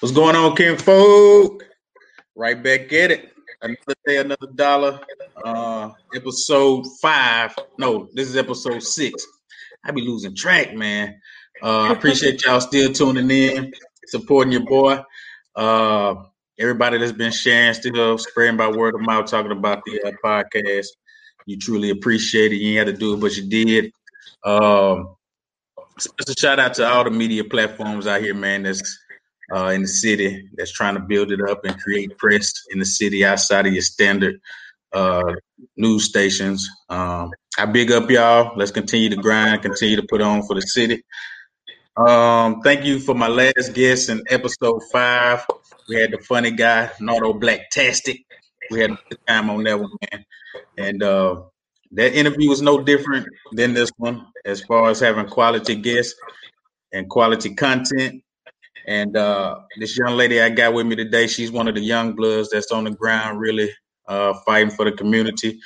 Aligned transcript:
What's 0.00 0.14
going 0.14 0.36
on, 0.36 0.54
King 0.54 0.76
Folk? 0.76 1.66
Right 2.36 2.62
back 2.62 2.92
at 2.92 3.10
it. 3.10 3.32
Another 3.60 3.96
day, 4.06 4.18
another 4.18 4.46
dollar. 4.54 5.00
Uh, 5.44 5.90
episode 6.14 6.86
five. 7.02 7.52
No, 7.78 8.08
this 8.14 8.28
is 8.28 8.36
episode 8.36 8.80
six. 8.80 9.26
I 9.84 9.90
be 9.90 10.02
losing 10.02 10.36
track, 10.36 10.72
man. 10.72 11.20
Uh, 11.60 11.80
I 11.80 11.92
appreciate 11.94 12.44
y'all 12.46 12.60
still 12.60 12.92
tuning 12.92 13.28
in, 13.28 13.72
supporting 14.06 14.52
your 14.52 14.66
boy. 14.66 15.02
Uh, 15.56 16.14
everybody 16.60 16.98
that's 16.98 17.10
been 17.10 17.32
sharing, 17.32 17.74
still 17.74 18.18
spreading 18.18 18.56
by 18.56 18.68
word 18.68 18.94
of 18.94 19.00
mouth, 19.00 19.26
talking 19.26 19.50
about 19.50 19.82
the 19.84 20.00
uh, 20.00 20.12
podcast. 20.24 20.86
You 21.46 21.58
truly 21.58 21.90
appreciate 21.90 22.52
it. 22.52 22.58
You 22.58 22.78
ain't 22.78 22.86
had 22.86 22.94
to 22.94 23.00
do 23.00 23.14
it, 23.14 23.20
but 23.20 23.36
you 23.36 23.48
did. 23.48 23.92
Um, 24.44 25.16
special 25.98 26.34
shout 26.38 26.60
out 26.60 26.74
to 26.74 26.88
all 26.88 27.02
the 27.02 27.10
media 27.10 27.42
platforms 27.42 28.06
out 28.06 28.20
here, 28.20 28.34
man. 28.34 28.62
That's 28.62 28.96
uh, 29.52 29.68
in 29.68 29.82
the 29.82 29.88
city 29.88 30.48
that's 30.54 30.72
trying 30.72 30.94
to 30.94 31.00
build 31.00 31.32
it 31.32 31.40
up 31.48 31.64
and 31.64 31.80
create 31.80 32.16
press 32.18 32.52
in 32.70 32.78
the 32.78 32.84
city 32.84 33.24
outside 33.24 33.66
of 33.66 33.72
your 33.72 33.82
standard 33.82 34.40
uh, 34.92 35.32
news 35.76 36.04
stations. 36.04 36.68
Um, 36.88 37.30
I 37.58 37.66
big 37.66 37.90
up 37.90 38.10
y'all. 38.10 38.56
Let's 38.56 38.70
continue 38.70 39.08
to 39.10 39.16
grind, 39.16 39.62
continue 39.62 39.96
to 39.96 40.06
put 40.08 40.20
on 40.20 40.42
for 40.42 40.54
the 40.54 40.62
city. 40.62 41.02
Um, 41.96 42.60
thank 42.60 42.84
you 42.84 43.00
for 43.00 43.14
my 43.14 43.26
last 43.26 43.74
guest 43.74 44.08
in 44.08 44.22
episode 44.28 44.82
five. 44.92 45.44
We 45.88 45.96
had 45.96 46.12
the 46.12 46.18
funny 46.18 46.52
guy, 46.52 46.90
Nardo 47.00 47.32
Blacktastic. 47.34 48.24
We 48.70 48.80
had 48.80 48.92
a 48.92 48.98
good 49.08 49.18
time 49.26 49.50
on 49.50 49.64
that 49.64 49.80
one, 49.80 49.90
man. 50.12 50.24
And 50.76 51.02
uh, 51.02 51.42
that 51.92 52.14
interview 52.14 52.50
was 52.50 52.62
no 52.62 52.80
different 52.82 53.26
than 53.52 53.74
this 53.74 53.90
one 53.96 54.26
as 54.44 54.60
far 54.62 54.90
as 54.90 55.00
having 55.00 55.26
quality 55.26 55.74
guests 55.74 56.14
and 56.92 57.08
quality 57.08 57.54
content. 57.54 58.22
And 58.88 59.18
uh, 59.18 59.60
this 59.78 59.98
young 59.98 60.16
lady 60.16 60.40
I 60.40 60.48
got 60.48 60.72
with 60.72 60.86
me 60.86 60.96
today, 60.96 61.26
she's 61.26 61.52
one 61.52 61.68
of 61.68 61.74
the 61.74 61.82
young 61.82 62.14
bloods 62.14 62.48
that's 62.48 62.72
on 62.72 62.84
the 62.84 62.90
ground, 62.90 63.38
really 63.38 63.70
uh, 64.08 64.32
fighting 64.46 64.70
for 64.70 64.86
the 64.86 64.92
community 64.92 65.60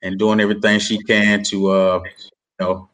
and 0.00 0.16
doing 0.16 0.38
everything 0.38 0.78
she 0.78 1.02
can 1.02 1.42
to, 1.42 1.70
uh, 1.72 2.02
you 2.04 2.66
know, 2.66 2.88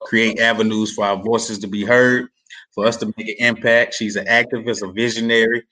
create 0.00 0.38
avenues 0.38 0.94
for 0.94 1.04
our 1.04 1.16
voices 1.20 1.58
to 1.58 1.66
be 1.66 1.84
heard, 1.84 2.28
for 2.76 2.86
us 2.86 2.96
to 2.98 3.12
make 3.16 3.28
an 3.28 3.34
impact. 3.40 3.94
She's 3.94 4.14
an 4.14 4.26
activist, 4.26 4.88
a 4.88 4.92
visionary, 4.92 5.64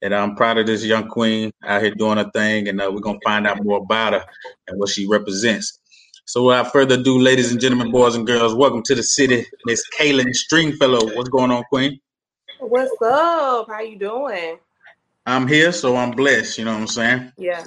and 0.00 0.14
I'm 0.14 0.34
proud 0.34 0.56
of 0.56 0.66
this 0.66 0.82
young 0.82 1.08
queen 1.08 1.52
out 1.62 1.82
here 1.82 1.94
doing 1.94 2.16
her 2.16 2.30
thing. 2.32 2.68
And 2.68 2.80
uh, 2.80 2.90
we're 2.90 3.00
gonna 3.00 3.18
find 3.22 3.46
out 3.46 3.62
more 3.62 3.80
about 3.80 4.14
her 4.14 4.24
and 4.66 4.78
what 4.80 4.88
she 4.88 5.06
represents. 5.06 5.78
So 6.24 6.46
without 6.46 6.72
further 6.72 6.94
ado, 6.94 7.18
ladies 7.18 7.52
and 7.52 7.60
gentlemen, 7.60 7.90
boys 7.92 8.14
and 8.14 8.26
girls, 8.26 8.54
welcome 8.54 8.82
to 8.84 8.94
the 8.94 9.02
city, 9.02 9.44
Miss 9.66 9.82
Calynn 9.98 10.32
Stringfellow. 10.32 11.14
What's 11.14 11.28
going 11.28 11.50
on, 11.50 11.64
Queen? 11.64 12.00
What's 12.60 13.00
up? 13.00 13.68
How 13.68 13.80
you 13.80 13.96
doing? 13.98 14.58
I'm 15.24 15.48
here, 15.48 15.72
so 15.72 15.96
I'm 15.96 16.10
blessed. 16.10 16.58
You 16.58 16.66
know 16.66 16.74
what 16.74 16.80
I'm 16.80 16.86
saying? 16.88 17.32
Yeah. 17.38 17.66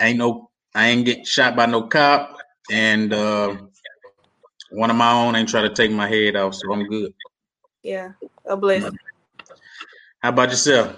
Ain't 0.00 0.18
no, 0.18 0.48
I 0.74 0.88
ain't 0.88 1.04
get 1.04 1.26
shot 1.26 1.54
by 1.54 1.66
no 1.66 1.82
cop, 1.82 2.38
and 2.70 3.12
uh, 3.12 3.56
one 4.70 4.90
of 4.90 4.96
my 4.96 5.12
own 5.12 5.36
ain't 5.36 5.50
try 5.50 5.60
to 5.60 5.68
take 5.68 5.90
my 5.90 6.08
head 6.08 6.34
off, 6.34 6.54
so 6.54 6.72
I'm 6.72 6.88
good. 6.88 7.12
Yeah, 7.82 8.12
a 8.46 8.56
blessing. 8.56 8.98
How 10.20 10.30
about 10.30 10.48
yourself? 10.48 10.96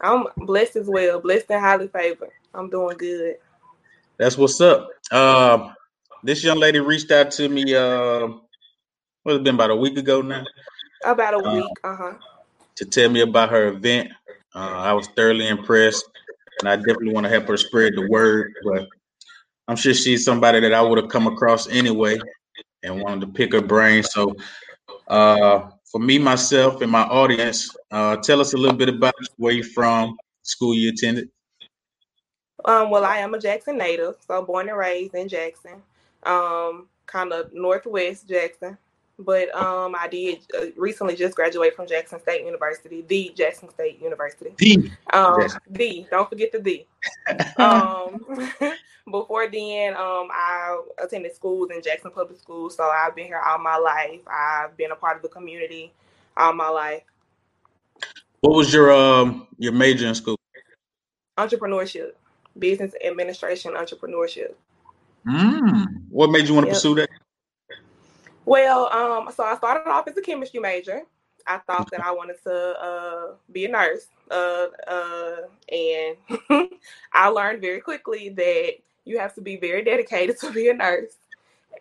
I'm 0.00 0.26
blessed 0.38 0.76
as 0.76 0.86
well. 0.88 1.20
Blessed 1.20 1.50
and 1.50 1.60
highly 1.60 1.88
favored. 1.88 2.30
I'm 2.54 2.70
doing 2.70 2.96
good. 2.96 3.36
That's 4.16 4.38
what's 4.38 4.58
up. 4.62 4.88
Uh, 5.10 5.72
this 6.22 6.42
young 6.42 6.58
lady 6.58 6.80
reached 6.80 7.10
out 7.10 7.30
to 7.32 7.46
me. 7.46 7.74
Uh, 7.74 8.28
what 9.22 9.34
has 9.34 9.42
been 9.42 9.56
about 9.56 9.70
a 9.70 9.76
week 9.76 9.98
ago 9.98 10.22
now? 10.22 10.44
About 11.04 11.34
a 11.34 11.54
week, 11.54 11.70
uh 11.84 11.96
huh. 11.96 12.14
To 12.76 12.84
tell 12.84 13.08
me 13.08 13.20
about 13.20 13.50
her 13.50 13.68
event. 13.68 14.10
Uh, 14.54 14.58
I 14.58 14.92
was 14.92 15.08
thoroughly 15.08 15.48
impressed, 15.48 16.04
and 16.60 16.68
I 16.68 16.76
definitely 16.76 17.12
want 17.12 17.24
to 17.24 17.30
help 17.30 17.46
her 17.48 17.56
spread 17.56 17.94
the 17.94 18.08
word. 18.08 18.52
But 18.64 18.88
I'm 19.68 19.76
sure 19.76 19.94
she's 19.94 20.24
somebody 20.24 20.60
that 20.60 20.72
I 20.72 20.82
would 20.82 20.98
have 20.98 21.10
come 21.10 21.26
across 21.26 21.68
anyway, 21.68 22.18
and 22.82 23.02
wanted 23.02 23.20
to 23.22 23.32
pick 23.32 23.52
her 23.52 23.60
brain. 23.60 24.02
So, 24.02 24.34
uh, 25.08 25.70
for 25.84 26.00
me, 26.00 26.18
myself, 26.18 26.80
and 26.80 26.90
my 26.90 27.02
audience, 27.02 27.68
uh, 27.90 28.16
tell 28.16 28.40
us 28.40 28.54
a 28.54 28.56
little 28.56 28.76
bit 28.76 28.88
about 28.88 29.14
where 29.36 29.52
you're 29.52 29.64
from, 29.64 30.16
school 30.42 30.74
you 30.74 30.90
attended. 30.90 31.28
Um, 32.64 32.90
well, 32.90 33.04
I 33.04 33.18
am 33.18 33.34
a 33.34 33.38
Jackson 33.38 33.78
native, 33.78 34.16
so 34.26 34.42
born 34.42 34.68
and 34.68 34.78
raised 34.78 35.14
in 35.14 35.28
Jackson, 35.28 35.82
um, 36.24 36.88
kind 37.06 37.32
of 37.32 37.52
northwest 37.52 38.28
Jackson. 38.28 38.76
But 39.18 39.54
um, 39.54 39.94
I 39.98 40.08
did 40.08 40.40
uh, 40.56 40.66
recently 40.76 41.16
just 41.16 41.36
graduate 41.36 41.74
from 41.74 41.86
Jackson 41.86 42.20
State 42.20 42.44
University, 42.44 43.02
the 43.02 43.32
Jackson 43.34 43.70
State 43.70 44.00
University. 44.02 44.54
The, 44.58 44.90
Um, 45.12 45.34
Yes. 45.40 45.58
the 45.70 46.06
don't 46.10 46.28
forget 46.28 46.52
the 46.52 46.58
the. 46.58 46.86
Um, 47.58 48.20
before 49.10 49.48
then, 49.50 49.94
um, 49.94 50.28
I 50.32 50.80
attended 51.02 51.34
schools 51.34 51.70
in 51.74 51.82
Jackson 51.82 52.10
Public 52.10 52.38
Schools, 52.38 52.76
so 52.76 52.84
I've 52.84 53.16
been 53.16 53.26
here 53.26 53.40
all 53.44 53.58
my 53.58 53.76
life. 53.76 54.20
I've 54.28 54.76
been 54.76 54.92
a 54.92 54.96
part 54.96 55.16
of 55.16 55.22
the 55.22 55.28
community 55.28 55.92
all 56.36 56.52
my 56.52 56.68
life. 56.68 57.02
what 58.40 58.54
was 58.56 58.72
your 58.72 58.92
um 58.92 59.46
your 59.58 59.72
major 59.72 60.06
in 60.06 60.14
school? 60.14 60.36
Entrepreneurship, 61.38 62.12
business 62.58 62.94
administration, 63.04 63.72
entrepreneurship. 63.72 64.54
Mm. 65.26 65.86
What 66.10 66.30
made 66.30 66.46
you 66.48 66.54
want 66.54 66.66
to 66.66 66.68
Yep. 66.68 66.74
pursue 66.74 66.94
that? 66.96 67.08
Well, 68.46 68.92
um, 68.92 69.28
so 69.34 69.44
I 69.44 69.56
started 69.56 69.90
off 69.90 70.06
as 70.06 70.16
a 70.16 70.22
chemistry 70.22 70.60
major. 70.60 71.02
I 71.48 71.58
thought 71.58 71.90
that 71.90 72.00
I 72.00 72.12
wanted 72.12 72.36
to 72.44 72.54
uh, 72.80 73.34
be 73.52 73.64
a 73.66 73.68
nurse, 73.68 74.06
uh, 74.30 74.66
uh, 74.86 75.36
and 75.68 76.16
I 77.12 77.28
learned 77.28 77.60
very 77.60 77.80
quickly 77.80 78.30
that 78.30 78.74
you 79.04 79.18
have 79.18 79.34
to 79.34 79.40
be 79.40 79.56
very 79.56 79.82
dedicated 79.82 80.38
to 80.40 80.52
be 80.52 80.68
a 80.68 80.74
nurse. 80.74 81.18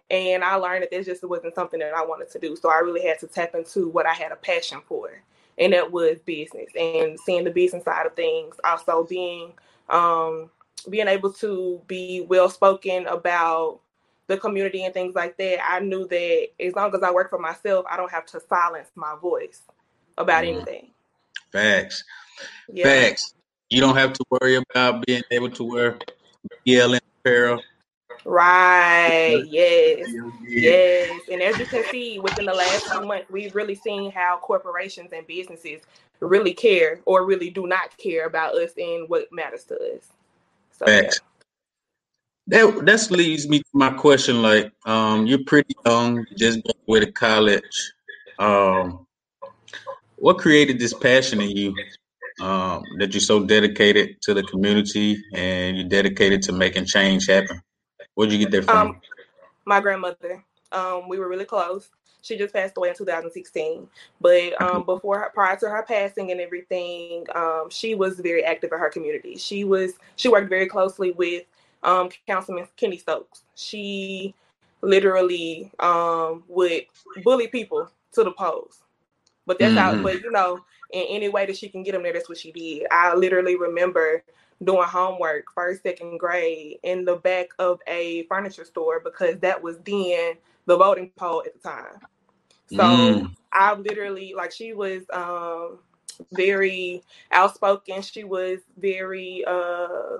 And 0.09 0.44
I 0.44 0.56
learned 0.56 0.84
that 0.84 0.92
this 0.92 1.06
just 1.06 1.24
wasn't 1.24 1.56
something 1.56 1.80
that 1.80 1.94
I 1.94 2.03
wanted 2.06 2.31
to 2.31 2.40
do. 2.40 2.56
So 2.56 2.70
I 2.70 2.80
really 2.80 3.06
had 3.06 3.20
to 3.20 3.28
tap 3.28 3.56
into 3.56 3.90
what 3.90 4.06
I 4.08 4.14
had 4.14 4.32
a 4.32 4.36
passion 4.36 4.82
for, 4.88 5.22
and 5.59 5.72
that 5.74 5.92
was 5.92 6.18
business 6.26 6.70
and 6.78 7.20
seeing 7.20 7.44
the 7.44 7.52
business 7.52 7.86
side 7.86 8.08
of 8.08 8.16
things. 8.16 8.56
Also 8.64 9.03
being 9.03 9.53
um, 9.90 10.50
being 10.90 11.08
able 11.08 11.32
to 11.34 11.80
be 11.88 12.26
well 12.28 12.50
spoken 12.50 13.06
about 13.06 13.80
the 14.28 14.38
community 14.38 14.84
and 14.84 14.94
things 14.94 15.16
like 15.16 15.38
that, 15.38 15.59
I 15.63 15.80
knew 15.80 16.08
that 16.08 16.47
as 16.59 16.74
long 16.75 16.94
as 16.96 17.03
I 17.03 17.12
work 17.12 17.30
for 17.30 17.40
myself, 17.40 17.86
I 17.90 17.97
don't 17.97 18.12
have 18.12 18.25
to 18.28 18.41
silence 18.50 18.90
my 18.96 19.16
voice 19.22 19.62
about 20.18 20.44
Mhm. 20.44 20.56
anything. 20.56 20.91
Facts. 21.52 22.03
Yeah. 22.68 22.85
Facts. 22.85 23.34
You 23.69 23.81
don't 23.81 23.96
have 23.96 24.14
to 24.14 24.24
worry 24.30 24.56
about 24.56 25.06
being 25.06 25.24
able 25.31 25.50
to 25.52 25.64
wear 25.64 26.00
BLM 26.66 27.02
apparel. 27.19 27.62
Right. 28.24 29.44
Yes. 29.47 30.08
Yes. 30.47 31.22
And 31.31 31.41
as 31.41 31.58
you 31.59 31.66
can 31.66 31.84
see, 31.91 32.19
within 32.19 32.46
the 32.46 32.53
last 32.53 32.88
few 32.88 33.06
months, 33.06 33.30
we've 33.30 33.53
really 33.56 33.75
seen 33.75 34.12
how 34.12 34.38
corporations 34.38 35.12
and 35.14 35.25
businesses 35.28 35.81
really 36.19 36.53
care 36.53 37.02
or 37.06 37.25
really 37.25 37.50
do 37.50 37.68
not 37.68 37.96
care 37.97 38.25
about 38.25 38.56
us 38.56 38.72
and 38.78 39.08
what 39.09 39.31
matters 39.31 39.64
to 39.66 39.75
us. 39.75 40.08
So 40.72 40.85
yeah. 40.88 41.09
That 42.48 42.86
that 42.86 43.12
leads 43.12 43.48
me 43.48 43.60
to 43.60 43.70
my 43.74 43.92
question. 43.92 44.42
Like, 44.42 44.72
um, 44.86 45.26
you're 45.26 45.44
pretty 45.46 45.74
young, 45.86 46.18
you 46.18 46.38
just 46.38 46.62
graduated 46.64 47.16
college. 47.16 47.94
Um, 48.38 49.08
what 50.18 50.38
created 50.38 50.80
this 50.80 50.94
passion 50.94 51.42
in 51.42 51.50
you? 51.52 51.76
Um, 52.42 52.84
that 52.98 53.14
you're 53.14 53.22
so 53.22 53.46
dedicated 53.46 54.22
to 54.24 54.34
the 54.34 54.44
community 54.44 55.24
and 55.34 55.78
you're 55.78 55.88
dedicated 55.88 56.42
to 56.44 56.52
making 56.52 56.84
change 56.86 57.28
happen. 57.28 57.62
Where'd 58.16 58.32
you 58.32 58.40
get 58.40 58.52
that 58.52 58.66
from? 58.66 58.88
Um, 58.88 59.02
my 59.66 59.80
grandmother. 59.80 60.44
Um, 60.74 61.08
we 61.08 61.18
were 61.18 61.30
really 61.30 61.46
close. 61.46 61.90
She 62.22 62.38
just 62.38 62.54
passed 62.54 62.76
away 62.76 62.90
in 62.90 62.96
2016. 62.96 63.88
But 64.20 64.62
um, 64.62 64.84
before 64.84 65.20
her, 65.20 65.32
prior 65.34 65.56
to 65.58 65.70
her 65.70 65.86
passing 65.88 66.32
and 66.32 66.42
everything, 66.42 67.26
um, 67.36 67.68
she 67.70 67.96
was 67.96 68.20
very 68.20 68.44
active 68.44 68.72
in 68.74 68.80
her 68.80 68.90
community. 68.90 69.38
She 69.38 69.64
was 69.64 69.94
she 70.16 70.28
worked 70.28 70.50
very 70.50 70.68
closely 70.68 71.12
with 71.12 71.44
um, 71.85 72.09
Councilman 72.28 72.67
Kenny 72.78 72.97
Stokes. 72.97 73.46
She 73.55 74.35
literally 74.82 75.72
um, 75.79 76.43
would 76.47 76.84
bully 77.23 77.47
people 77.47 77.90
to 78.14 78.23
the 78.23 78.32
polls. 78.32 78.84
But 79.46 79.59
that's 79.59 79.76
how. 79.78 79.96
Mhm. 79.96 80.02
But 80.02 80.22
you 80.22 80.32
know, 80.32 80.64
in 80.91 81.05
any 81.09 81.29
way 81.29 81.46
that 81.46 81.58
she 81.58 81.70
can 81.70 81.84
get 81.84 81.93
them 81.93 82.03
there, 82.03 82.14
that's 82.14 82.29
what 82.29 82.37
she 82.37 82.52
did. 82.52 82.87
I 82.91 83.16
literally 83.16 83.58
remember 83.58 84.23
doing 84.64 84.84
homework 84.87 85.46
first 85.53 85.84
second 85.84 86.17
grade 86.20 86.79
in 86.84 87.05
the 87.05 87.16
back 87.16 87.49
of 87.59 87.79
a 87.88 88.23
furniture 88.23 88.66
store 88.66 89.02
because 89.03 89.40
that 89.40 89.61
was 89.61 89.78
then 89.79 90.35
the 90.66 90.78
voting 90.78 91.09
poll 91.09 91.43
at 91.46 91.53
the 91.53 91.59
time 91.59 92.02
so 92.67 93.20
Mm. 93.20 93.35
i 93.52 93.73
literally 93.73 94.34
like 94.35 94.52
she 94.52 94.73
was 94.73 95.03
um 95.14 95.79
very 96.31 97.03
outspoken 97.31 98.02
she 98.02 98.23
was 98.23 98.59
very 98.78 99.43
uh 99.47 100.17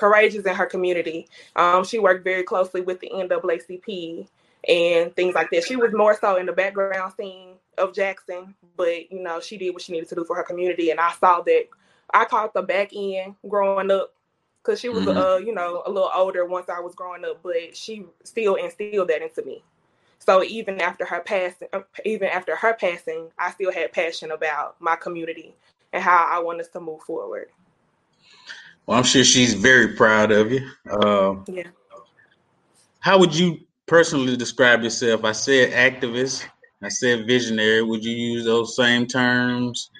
courageous 0.00 0.44
in 0.44 0.54
her 0.54 0.66
community 0.66 1.28
um 1.56 1.84
she 1.84 1.98
worked 1.98 2.24
very 2.24 2.42
closely 2.42 2.80
with 2.80 2.98
the 3.00 3.10
naacp 3.12 4.26
and 4.68 5.14
things 5.16 5.34
like 5.34 5.50
that. 5.50 5.64
She 5.64 5.76
was 5.76 5.92
more 5.92 6.16
so 6.20 6.36
in 6.36 6.46
the 6.46 6.52
background 6.52 7.12
scene 7.16 7.54
of 7.78 7.94
Jackson, 7.94 8.54
but 8.76 9.10
you 9.10 9.22
know, 9.22 9.40
she 9.40 9.56
did 9.56 9.72
what 9.72 9.82
she 9.82 9.92
needed 9.92 10.08
to 10.10 10.14
do 10.14 10.24
for 10.24 10.36
her 10.36 10.42
community. 10.42 10.90
And 10.90 11.00
I 11.00 11.12
saw 11.12 11.40
that 11.42 11.64
I 12.12 12.24
caught 12.24 12.52
the 12.54 12.62
back 12.62 12.90
end 12.94 13.36
growing 13.48 13.90
up 13.90 14.12
because 14.62 14.80
she 14.80 14.88
was, 14.88 15.04
mm-hmm. 15.04 15.16
uh, 15.16 15.36
you 15.36 15.54
know, 15.54 15.82
a 15.86 15.90
little 15.90 16.10
older 16.14 16.44
once 16.44 16.68
I 16.68 16.80
was 16.80 16.94
growing 16.94 17.24
up, 17.24 17.42
but 17.42 17.74
she 17.74 18.04
still 18.24 18.56
instilled 18.56 19.08
that 19.08 19.22
into 19.22 19.42
me. 19.44 19.62
So 20.18 20.44
even 20.44 20.80
after 20.82 21.06
her 21.06 21.20
passing, 21.20 21.68
uh, 21.72 21.80
even 22.04 22.28
after 22.28 22.54
her 22.54 22.74
passing, 22.74 23.30
I 23.38 23.52
still 23.52 23.72
had 23.72 23.92
passion 23.92 24.30
about 24.30 24.78
my 24.78 24.96
community 24.96 25.54
and 25.94 26.02
how 26.02 26.28
I 26.30 26.40
want 26.40 26.60
us 26.60 26.68
to 26.68 26.80
move 26.80 27.00
forward. 27.00 27.46
Well, 28.86 28.98
I'm 28.98 29.04
sure 29.04 29.24
she's 29.24 29.54
very 29.54 29.94
proud 29.94 30.32
of 30.32 30.52
you. 30.52 30.68
Uh, 30.90 31.36
yeah. 31.46 31.68
How 33.00 33.18
would 33.18 33.34
you 33.34 33.60
personally 33.86 34.36
describe 34.36 34.82
yourself? 34.82 35.24
I 35.24 35.32
said 35.32 35.72
activist. 35.72 36.44
I 36.82 36.88
said 36.88 37.26
visionary. 37.26 37.82
Would 37.82 38.04
you 38.04 38.14
use 38.14 38.44
those 38.44 38.76
same 38.76 39.06
terms? 39.06 39.90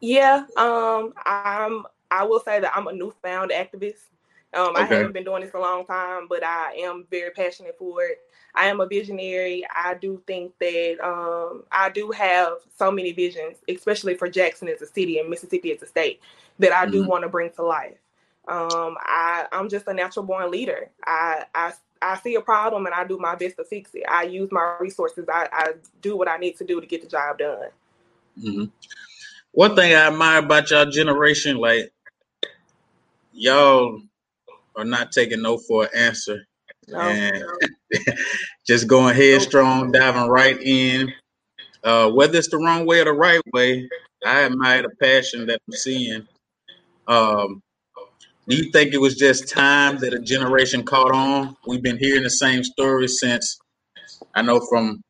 Yeah, 0.00 0.44
um, 0.56 1.12
I'm. 1.24 1.84
I 2.10 2.24
will 2.24 2.40
say 2.40 2.60
that 2.60 2.76
I'm 2.76 2.88
a 2.88 2.92
newfound 2.92 3.50
activist. 3.50 4.08
Um, 4.54 4.70
okay. 4.70 4.80
I 4.80 4.84
haven't 4.84 5.12
been 5.12 5.24
doing 5.24 5.42
this 5.42 5.54
a 5.54 5.58
long 5.58 5.86
time, 5.86 6.26
but 6.28 6.44
I 6.44 6.74
am 6.80 7.06
very 7.10 7.30
passionate 7.30 7.76
for 7.78 8.02
it. 8.02 8.18
I 8.54 8.66
am 8.66 8.80
a 8.80 8.86
visionary. 8.86 9.64
I 9.74 9.94
do 9.94 10.22
think 10.26 10.52
that 10.58 10.98
um, 11.02 11.62
I 11.72 11.88
do 11.88 12.10
have 12.10 12.54
so 12.76 12.90
many 12.90 13.12
visions, 13.12 13.58
especially 13.66 14.14
for 14.14 14.28
Jackson 14.28 14.68
as 14.68 14.82
a 14.82 14.86
city 14.86 15.18
and 15.18 15.30
Mississippi 15.30 15.72
as 15.72 15.80
a 15.80 15.86
state, 15.86 16.20
that 16.58 16.72
I 16.72 16.86
do 16.86 17.00
mm-hmm. 17.00 17.10
want 17.10 17.22
to 17.22 17.28
bring 17.28 17.50
to 17.52 17.62
life. 17.62 17.98
Um, 18.48 18.96
I, 19.00 19.46
I'm 19.52 19.68
just 19.68 19.86
a 19.86 19.94
natural 19.94 20.26
born 20.26 20.50
leader. 20.50 20.90
I, 21.04 21.44
I 21.54 21.72
I 22.02 22.18
see 22.18 22.34
a 22.34 22.40
problem 22.40 22.84
and 22.86 22.94
I 22.94 23.04
do 23.04 23.16
my 23.18 23.36
best 23.36 23.56
to 23.56 23.64
fix 23.64 23.94
it. 23.94 24.02
I 24.08 24.24
use 24.24 24.50
my 24.50 24.76
resources. 24.80 25.26
I, 25.32 25.48
I 25.52 25.72
do 26.00 26.16
what 26.16 26.28
I 26.28 26.36
need 26.36 26.56
to 26.58 26.64
do 26.64 26.80
to 26.80 26.86
get 26.86 27.00
the 27.00 27.08
job 27.08 27.38
done. 27.38 27.68
Mm-hmm. 28.38 28.64
One 29.52 29.76
thing 29.76 29.92
I 29.94 30.08
admire 30.08 30.40
about 30.40 30.70
y'all 30.70 30.90
generation, 30.90 31.58
like 31.58 31.92
y'all 33.32 34.00
are 34.74 34.84
not 34.84 35.12
taking 35.12 35.42
no 35.42 35.58
for 35.58 35.84
an 35.84 35.90
answer, 35.94 36.46
no, 36.88 36.98
and 36.98 37.44
just 38.66 38.88
going 38.88 39.14
headstrong, 39.14 39.92
diving 39.92 40.28
right 40.28 40.60
in. 40.60 41.12
Uh, 41.84 42.10
whether 42.10 42.38
it's 42.38 42.48
the 42.48 42.56
wrong 42.56 42.86
way 42.86 43.00
or 43.00 43.04
the 43.04 43.12
right 43.12 43.42
way, 43.52 43.88
I 44.24 44.44
admire 44.44 44.82
the 44.82 44.90
passion 45.00 45.46
that 45.46 45.60
I'm 45.68 45.74
seeing. 45.74 46.26
Um, 47.06 47.62
do 48.48 48.56
you 48.56 48.70
think 48.72 48.92
it 48.92 49.00
was 49.00 49.16
just 49.16 49.48
time 49.48 49.98
that 49.98 50.14
a 50.14 50.18
generation 50.18 50.84
caught 50.84 51.12
on? 51.12 51.56
We've 51.66 51.82
been 51.82 51.98
hearing 51.98 52.24
the 52.24 52.30
same 52.30 52.64
story 52.64 53.08
since 53.08 53.58
I 54.34 54.42
know 54.42 54.60
from 54.68 55.02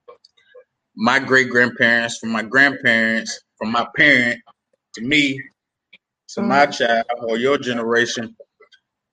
my 0.97 1.19
great 1.19 1.49
grandparents, 1.51 2.19
from 2.19 2.31
my 2.31 2.43
grandparents, 2.43 3.41
from 3.57 3.73
my 3.73 3.87
parent 3.97 4.41
to 4.95 5.03
me, 5.03 5.41
to 6.29 6.43
my 6.43 6.67
child 6.67 7.07
or 7.23 7.39
your 7.39 7.59
generation. 7.59 8.37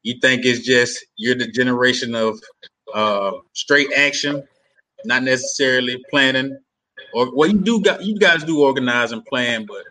You 0.03 0.15
think 0.21 0.45
it's 0.45 0.65
just 0.65 1.05
you're 1.17 1.35
the 1.35 1.47
generation 1.47 2.15
of 2.15 2.39
uh, 2.93 3.31
straight 3.53 3.91
action, 3.95 4.43
not 5.05 5.23
necessarily 5.23 6.01
planning, 6.09 6.57
or 7.13 7.35
well, 7.35 7.49
you 7.49 7.59
do 7.59 7.81
got 7.81 8.03
you 8.03 8.17
guys 8.17 8.43
do 8.43 8.61
organize 8.63 9.11
and 9.11 9.25
plan, 9.25 9.65
but 9.65 9.83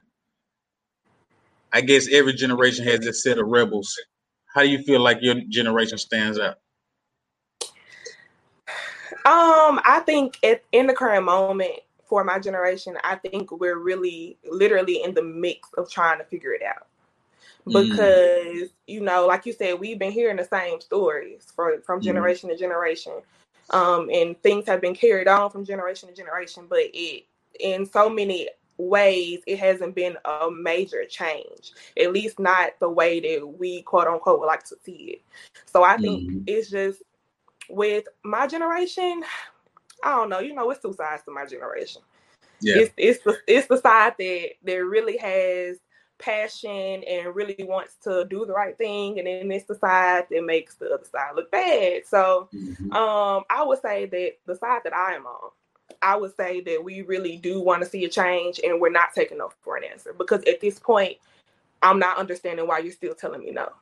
I 1.73 1.81
guess 1.81 2.09
every 2.11 2.32
generation 2.32 2.85
has 2.87 3.06
a 3.06 3.12
set 3.12 3.38
of 3.38 3.47
rebels 3.47 3.97
how 4.59 4.62
do 4.62 4.70
you 4.70 4.82
feel 4.82 5.00
like 5.00 5.19
your 5.20 5.37
generation 5.49 5.99
stands 5.99 6.38
out? 6.38 6.56
Um, 9.25 9.81
I 9.85 10.03
think 10.05 10.38
at, 10.43 10.65
in 10.73 10.87
the 10.87 10.94
current 10.94 11.25
moment 11.25 11.75
for 12.06 12.25
my 12.25 12.38
generation, 12.38 12.97
I 13.05 13.17
think 13.17 13.53
we're 13.53 13.79
really 13.79 14.38
literally 14.50 15.03
in 15.03 15.15
the 15.15 15.23
mix 15.23 15.69
of 15.76 15.91
trying 15.91 16.19
to 16.19 16.25
figure 16.25 16.53
it 16.53 16.62
out. 16.62 16.87
Mm. 17.67 17.91
Because, 17.91 18.69
mm. 18.69 18.71
you 18.87 19.00
know, 19.00 19.26
like 19.26 19.44
you 19.44 19.53
said, 19.53 19.79
we've 19.79 19.99
been 19.99 20.12
hearing 20.12 20.37
the 20.37 20.44
same 20.44 20.81
stories 20.81 21.53
for, 21.55 21.81
from 21.82 22.00
mm. 22.00 22.05
generation 22.05 22.49
mm. 22.49 22.53
to 22.53 22.59
generation. 22.59 23.12
Um, 23.71 24.09
and 24.11 24.41
things 24.43 24.67
have 24.67 24.81
been 24.81 24.94
carried 24.94 25.29
on 25.29 25.50
from 25.50 25.64
generation 25.64 26.09
to 26.09 26.14
generation, 26.14 26.64
but 26.69 26.81
it 26.81 27.26
in 27.61 27.85
so 27.85 28.09
many 28.09 28.49
ways 28.79 29.41
it 29.47 29.59
hasn't 29.59 29.95
been 29.95 30.17
a 30.25 30.49
major 30.51 31.05
change 31.05 31.73
at 32.01 32.13
least 32.13 32.39
not 32.39 32.71
the 32.81 32.89
way 32.89 33.21
that 33.21 33.47
we 33.59 33.83
quote 33.83 34.07
unquote 34.07 34.39
would 34.39 34.47
like 34.47 34.63
to 34.63 34.77
see 34.85 35.17
it 35.17 35.23
so 35.67 35.83
i 35.83 35.97
think 35.97 36.31
mm-hmm. 36.31 36.43
it's 36.47 36.71
just 36.71 37.03
with 37.69 38.05
my 38.25 38.47
generation 38.47 39.23
i 40.05 40.11
don't 40.11 40.31
know 40.31 40.39
you 40.39 40.55
know 40.55 40.71
it's 40.71 40.81
two 40.81 40.93
sides 40.93 41.23
to 41.25 41.33
my 41.33 41.45
generation 41.45 42.01
yeah. 42.61 42.77
it's, 42.79 42.93
it's 42.97 43.25
the 43.25 43.37
it's 43.47 43.67
the 43.67 43.79
side 43.79 44.15
that 44.19 44.51
that 44.63 44.85
really 44.85 45.17
has 45.17 45.79
passion 46.19 47.05
and 47.05 47.35
really 47.35 47.57
wants 47.61 47.95
to 48.03 48.27
do 48.29 48.45
the 48.45 48.53
right 48.53 48.77
thing 48.77 49.19
and 49.19 49.27
then 49.27 49.51
it's 49.51 49.67
the 49.67 49.75
side 49.77 50.25
that 50.31 50.45
makes 50.45 50.75
the 50.75 50.87
other 50.93 51.05
side 51.05 51.31
look 51.37 51.51
bad 51.51 52.03
so 52.07 52.49
mm-hmm. 52.53 52.93
um 52.93 53.45
i 53.51 53.63
would 53.63 53.81
say 53.81 54.07
that 54.07 54.33
the 54.47 54.57
side 54.57 54.81
that 54.83 54.95
i 54.95 55.15
am 55.15 55.27
on 55.27 55.51
I 56.03 56.17
would 56.17 56.35
say 56.37 56.61
that 56.61 56.83
we 56.83 57.03
really 57.03 57.37
do 57.37 57.61
want 57.61 57.83
to 57.83 57.89
see 57.89 58.05
a 58.05 58.09
change 58.09 58.61
and 58.62 58.81
we're 58.81 58.91
not 58.91 59.12
taking 59.15 59.39
no 59.39 59.50
for 59.62 59.77
an 59.77 59.85
answer 59.85 60.15
because 60.17 60.43
at 60.45 60.61
this 60.61 60.79
point, 60.79 61.17
I'm 61.83 61.99
not 61.99 62.19
understanding 62.19 62.67
why 62.67 62.79
you're 62.79 62.93
still 62.93 63.15
telling 63.15 63.41
me 63.41 63.53
no. 63.53 63.73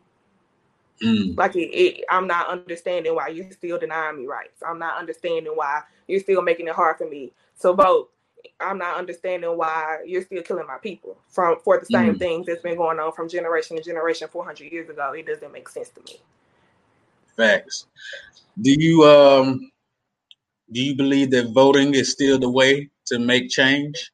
Mm. 1.02 1.36
Like 1.36 1.56
it, 1.56 1.68
it, 1.68 2.04
I'm 2.08 2.26
not 2.26 2.48
understanding 2.48 3.14
why 3.14 3.28
you're 3.28 3.50
still 3.50 3.78
denying 3.78 4.18
me 4.18 4.26
rights. 4.26 4.62
I'm 4.66 4.78
not 4.78 4.98
understanding 4.98 5.52
why 5.54 5.82
you're 6.08 6.20
still 6.20 6.42
making 6.42 6.68
it 6.68 6.74
hard 6.74 6.96
for 6.98 7.08
me 7.08 7.32
to 7.60 7.72
vote. 7.74 8.10
I'm 8.60 8.78
not 8.78 8.96
understanding 8.96 9.50
why 9.56 9.98
you're 10.06 10.22
still 10.22 10.42
killing 10.42 10.66
my 10.66 10.78
people 10.78 11.18
from 11.28 11.58
for 11.64 11.78
the 11.78 11.86
same 11.86 12.14
mm. 12.14 12.18
things 12.18 12.46
that's 12.46 12.62
been 12.62 12.76
going 12.76 12.98
on 12.98 13.12
from 13.12 13.28
generation 13.28 13.76
to 13.76 13.82
generation 13.82 14.28
400 14.28 14.72
years 14.72 14.88
ago. 14.88 15.12
It 15.12 15.26
doesn't 15.26 15.52
make 15.52 15.68
sense 15.68 15.90
to 15.90 16.00
me. 16.02 16.20
Facts. 17.36 17.86
Do 18.62 18.74
you 18.78 19.04
um 19.04 19.70
do 20.72 20.80
you 20.80 20.96
believe 20.96 21.30
that 21.30 21.52
voting 21.52 21.94
is 21.94 22.12
still 22.12 22.38
the 22.38 22.50
way 22.50 22.90
to 23.06 23.18
make 23.18 23.48
change? 23.48 24.12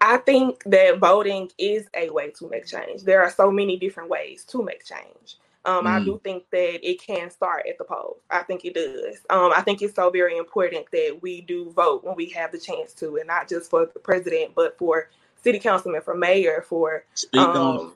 I 0.00 0.18
think 0.18 0.62
that 0.64 0.98
voting 0.98 1.50
is 1.58 1.86
a 1.94 2.10
way 2.10 2.30
to 2.38 2.48
make 2.48 2.66
change. 2.66 3.02
There 3.02 3.22
are 3.22 3.30
so 3.30 3.50
many 3.50 3.78
different 3.78 4.10
ways 4.10 4.44
to 4.46 4.62
make 4.62 4.84
change. 4.84 5.38
Um, 5.64 5.84
mm. 5.84 5.88
I 5.88 6.04
do 6.04 6.20
think 6.22 6.44
that 6.50 6.88
it 6.88 7.02
can 7.02 7.30
start 7.30 7.66
at 7.68 7.78
the 7.78 7.84
polls. 7.84 8.18
I 8.30 8.42
think 8.42 8.64
it 8.64 8.74
does. 8.74 9.18
Um, 9.30 9.52
I 9.54 9.62
think 9.62 9.82
it's 9.82 9.96
so 9.96 10.10
very 10.10 10.36
important 10.36 10.86
that 10.92 11.18
we 11.22 11.40
do 11.40 11.70
vote 11.72 12.04
when 12.04 12.14
we 12.14 12.28
have 12.30 12.52
the 12.52 12.58
chance 12.58 12.92
to, 12.94 13.16
and 13.16 13.26
not 13.26 13.48
just 13.48 13.70
for 13.70 13.86
the 13.92 13.98
president, 13.98 14.54
but 14.54 14.78
for 14.78 15.10
city 15.42 15.58
councilman, 15.58 16.02
for 16.02 16.14
mayor, 16.14 16.64
for 16.68 17.04
um, 17.36 17.94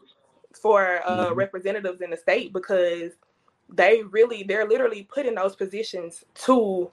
for 0.52 1.00
uh, 1.04 1.26
mm-hmm. 1.26 1.35
representatives 1.35 2.00
in 2.00 2.11
the 2.11 2.16
state, 2.16 2.52
because 2.52 3.12
they 3.68 4.02
really 4.02 4.42
they're 4.42 4.68
literally 4.68 5.04
put 5.04 5.26
in 5.26 5.37
those 5.37 5.54
positions 5.54 6.25
to 6.35 6.90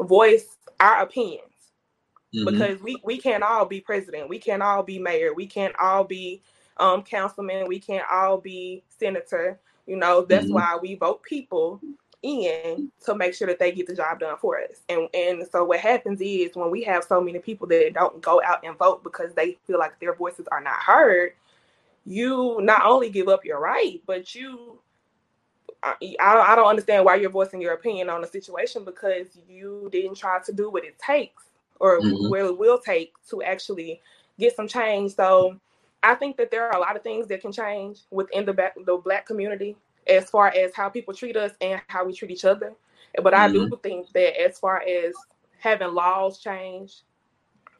voice 0.00 0.56
our 0.80 1.02
opinions. 1.02 1.44
Mm-hmm. 2.34 2.44
because 2.44 2.82
we 2.82 2.96
we 3.04 3.16
can't 3.16 3.42
all 3.42 3.64
be 3.64 3.80
president. 3.80 4.28
We 4.28 4.38
can't 4.38 4.62
all 4.62 4.82
be 4.82 4.98
mayor. 4.98 5.32
We 5.32 5.46
can't 5.46 5.74
all 5.80 6.04
be 6.04 6.42
um 6.76 7.02
councilman. 7.02 7.66
We 7.66 7.80
can't 7.80 8.04
all 8.12 8.36
be 8.36 8.82
senator. 8.88 9.58
You 9.86 9.96
know 9.96 10.26
that's 10.26 10.44
mm-hmm. 10.44 10.54
why 10.54 10.78
we 10.80 10.94
vote 10.94 11.22
people 11.22 11.80
in 12.22 12.90
to 13.06 13.14
make 13.14 13.32
sure 13.32 13.46
that 13.46 13.58
they 13.58 13.72
get 13.72 13.86
the 13.86 13.94
job 13.94 14.20
done 14.20 14.36
for 14.36 14.60
us. 14.60 14.82
And 14.90 15.08
and 15.14 15.46
so 15.50 15.64
what 15.64 15.80
happens 15.80 16.20
is 16.20 16.54
when 16.54 16.70
we 16.70 16.82
have 16.82 17.02
so 17.02 17.18
many 17.18 17.38
people 17.38 17.66
that 17.68 17.94
don't 17.94 18.20
go 18.20 18.42
out 18.44 18.62
and 18.62 18.76
vote 18.76 19.02
because 19.02 19.32
they 19.32 19.56
feel 19.66 19.78
like 19.78 19.98
their 19.98 20.14
voices 20.14 20.46
are 20.52 20.60
not 20.60 20.80
heard 20.80 21.32
you 22.04 22.58
not 22.62 22.86
only 22.86 23.10
give 23.10 23.28
up 23.28 23.44
your 23.44 23.60
right 23.60 24.00
but 24.06 24.34
you 24.34 24.78
I, 25.82 25.94
I 26.20 26.56
don't 26.56 26.66
understand 26.66 27.04
why 27.04 27.16
you're 27.16 27.30
voicing 27.30 27.60
your 27.60 27.74
opinion 27.74 28.10
on 28.10 28.20
the 28.20 28.26
situation 28.26 28.84
because 28.84 29.38
you 29.48 29.88
didn't 29.92 30.16
try 30.16 30.40
to 30.44 30.52
do 30.52 30.70
what 30.70 30.84
it 30.84 30.98
takes 30.98 31.44
or 31.78 32.00
mm-hmm. 32.00 32.30
what 32.30 32.40
it 32.40 32.58
will 32.58 32.78
take 32.78 33.12
to 33.30 33.42
actually 33.42 34.00
get 34.38 34.56
some 34.56 34.66
change. 34.66 35.14
So 35.14 35.58
I 36.02 36.14
think 36.14 36.36
that 36.36 36.50
there 36.50 36.66
are 36.66 36.76
a 36.76 36.80
lot 36.80 36.96
of 36.96 37.02
things 37.02 37.28
that 37.28 37.40
can 37.40 37.52
change 37.52 38.00
within 38.10 38.44
the 38.44 38.52
back, 38.52 38.74
the 38.84 38.96
black 38.96 39.26
community 39.26 39.76
as 40.06 40.30
far 40.30 40.48
as 40.48 40.74
how 40.74 40.88
people 40.88 41.14
treat 41.14 41.36
us 41.36 41.52
and 41.60 41.80
how 41.88 42.04
we 42.04 42.12
treat 42.12 42.30
each 42.30 42.44
other. 42.44 42.72
But 43.22 43.32
mm-hmm. 43.32 43.42
I 43.42 43.52
do 43.52 43.66
mm-hmm. 43.66 43.74
think 43.82 44.12
that 44.12 44.40
as 44.40 44.58
far 44.58 44.82
as 44.82 45.14
having 45.58 45.94
laws 45.94 46.38
change 46.38 47.02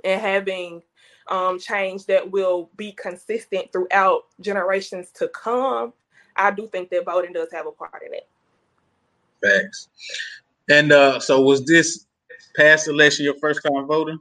and 0.04 0.20
having 0.20 0.82
um, 1.28 1.58
change 1.58 2.06
that 2.06 2.30
will 2.30 2.70
be 2.76 2.92
consistent 2.92 3.72
throughout 3.72 4.26
generations 4.40 5.10
to 5.12 5.28
come, 5.28 5.92
I 6.38 6.52
do 6.52 6.68
think 6.68 6.88
that 6.90 7.04
voting 7.04 7.33
does 7.33 7.49
have 7.52 7.66
a 7.66 7.73
part 7.73 8.02
in 8.07 8.14
it. 8.14 8.28
Facts. 9.42 9.88
And 10.71 10.92
uh, 10.92 11.18
so, 11.18 11.40
was 11.42 11.64
this 11.64 12.07
past 12.57 12.88
election 12.88 13.25
your 13.25 13.38
first 13.40 13.61
time 13.62 13.87
voting? 13.87 14.18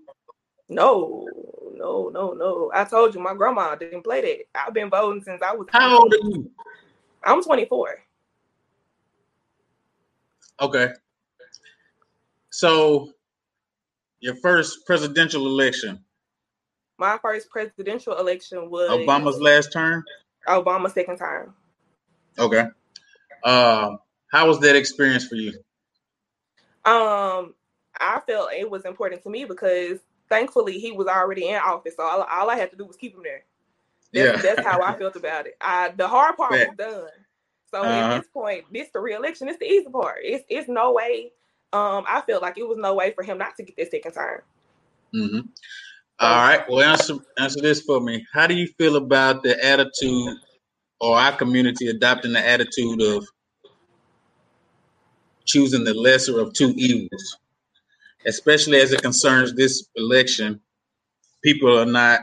No, 0.70 1.28
no, 1.76 2.10
no, 2.10 2.32
no. 2.34 2.72
I 2.74 2.84
told 2.84 3.14
you 3.14 3.22
my 3.22 3.36
grandma 3.36 3.76
didn't 3.76 4.04
play 4.04 4.22
that. 4.22 4.60
I've 4.68 4.74
been 4.74 4.90
voting 4.90 5.24
since 5.24 5.42
I 5.42 5.54
was. 5.54 5.68
How 5.72 6.00
old 6.00 6.14
are 6.14 6.18
you? 6.18 6.50
I'm 7.24 7.44
24. 7.44 8.00
Okay. 10.62 10.90
So, 12.50 13.12
your 14.20 14.36
first 14.38 14.86
presidential 14.86 15.46
election. 15.46 16.04
My 16.98 17.20
first 17.22 17.50
presidential 17.52 18.18
election 18.18 18.72
was 18.72 18.90
Obama's 18.90 19.40
last 19.40 19.72
term. 19.72 20.04
Obama's 20.48 20.94
second 20.94 21.18
term. 21.18 21.54
Okay. 22.40 22.66
Uh, 23.44 23.98
how 24.32 24.48
was 24.48 24.60
that 24.60 24.76
experience 24.76 25.26
for 25.26 25.36
you? 25.36 25.54
Um, 26.86 27.54
I 28.00 28.22
felt 28.26 28.54
it 28.54 28.70
was 28.70 28.86
important 28.86 29.24
to 29.24 29.30
me 29.30 29.46
because 29.46 30.00
thankfully 30.30 30.80
he 30.80 30.92
was 30.92 31.08
already 31.08 31.50
in 31.50 31.56
office, 31.56 31.96
so 31.98 32.04
all, 32.04 32.24
all 32.24 32.50
I 32.50 32.56
had 32.56 32.72
to 32.72 32.78
do 32.78 32.86
was 32.86 32.96
keep 32.96 33.16
him 33.16 33.24
there. 33.24 33.44
That's, 34.14 34.44
yeah. 34.44 34.56
that's 34.56 34.68
how 34.68 34.82
I 34.82 34.98
felt 34.98 35.16
about 35.16 35.48
it. 35.48 35.58
I 35.60 35.90
the 35.96 36.08
hard 36.08 36.38
part 36.38 36.52
was 36.52 36.78
done. 36.78 37.10
So 37.72 37.82
uh-huh. 37.82 37.90
at 37.90 38.20
this 38.20 38.30
point, 38.34 38.66
this 38.72 38.90
the 38.94 39.00
reelection. 39.00 39.50
It's 39.50 39.60
the 39.60 39.66
easy 39.66 39.90
part. 39.90 40.20
It's 40.22 40.46
it's 40.50 40.70
no 40.70 40.94
way. 40.94 41.32
Um, 41.74 42.06
I 42.08 42.22
felt 42.22 42.42
like 42.42 42.58
it 42.58 42.68
was 42.68 42.78
no 42.78 42.96
way 42.96 43.12
for 43.12 43.24
him 43.24 43.38
not 43.38 43.58
to 43.58 43.64
get 43.64 43.76
this 43.76 43.92
second 43.92 44.14
term. 44.14 44.42
Mm-hmm. 45.14 45.40
All 46.20 46.48
right. 46.48 46.64
Well, 46.70 46.82
answer 46.82 47.16
answer 47.38 47.62
this 47.62 47.82
for 47.82 48.00
me. 48.00 48.26
How 48.34 48.48
do 48.48 48.56
you 48.56 48.68
feel 48.78 48.96
about 48.96 49.44
the 49.44 49.64
attitude, 49.64 50.38
or 51.00 51.18
our 51.18 51.36
community 51.36 51.88
adopting 51.88 52.34
the 52.34 52.48
attitude 52.48 53.02
of 53.02 53.28
choosing 55.46 55.84
the 55.84 55.94
lesser 55.94 56.40
of 56.40 56.54
two 56.54 56.74
evils, 56.78 57.38
especially 58.26 58.80
as 58.80 58.92
it 58.94 59.02
concerns 59.02 59.54
this 59.54 59.88
election? 59.96 60.62
People 61.44 61.80
are 61.80 61.86
not. 61.86 62.22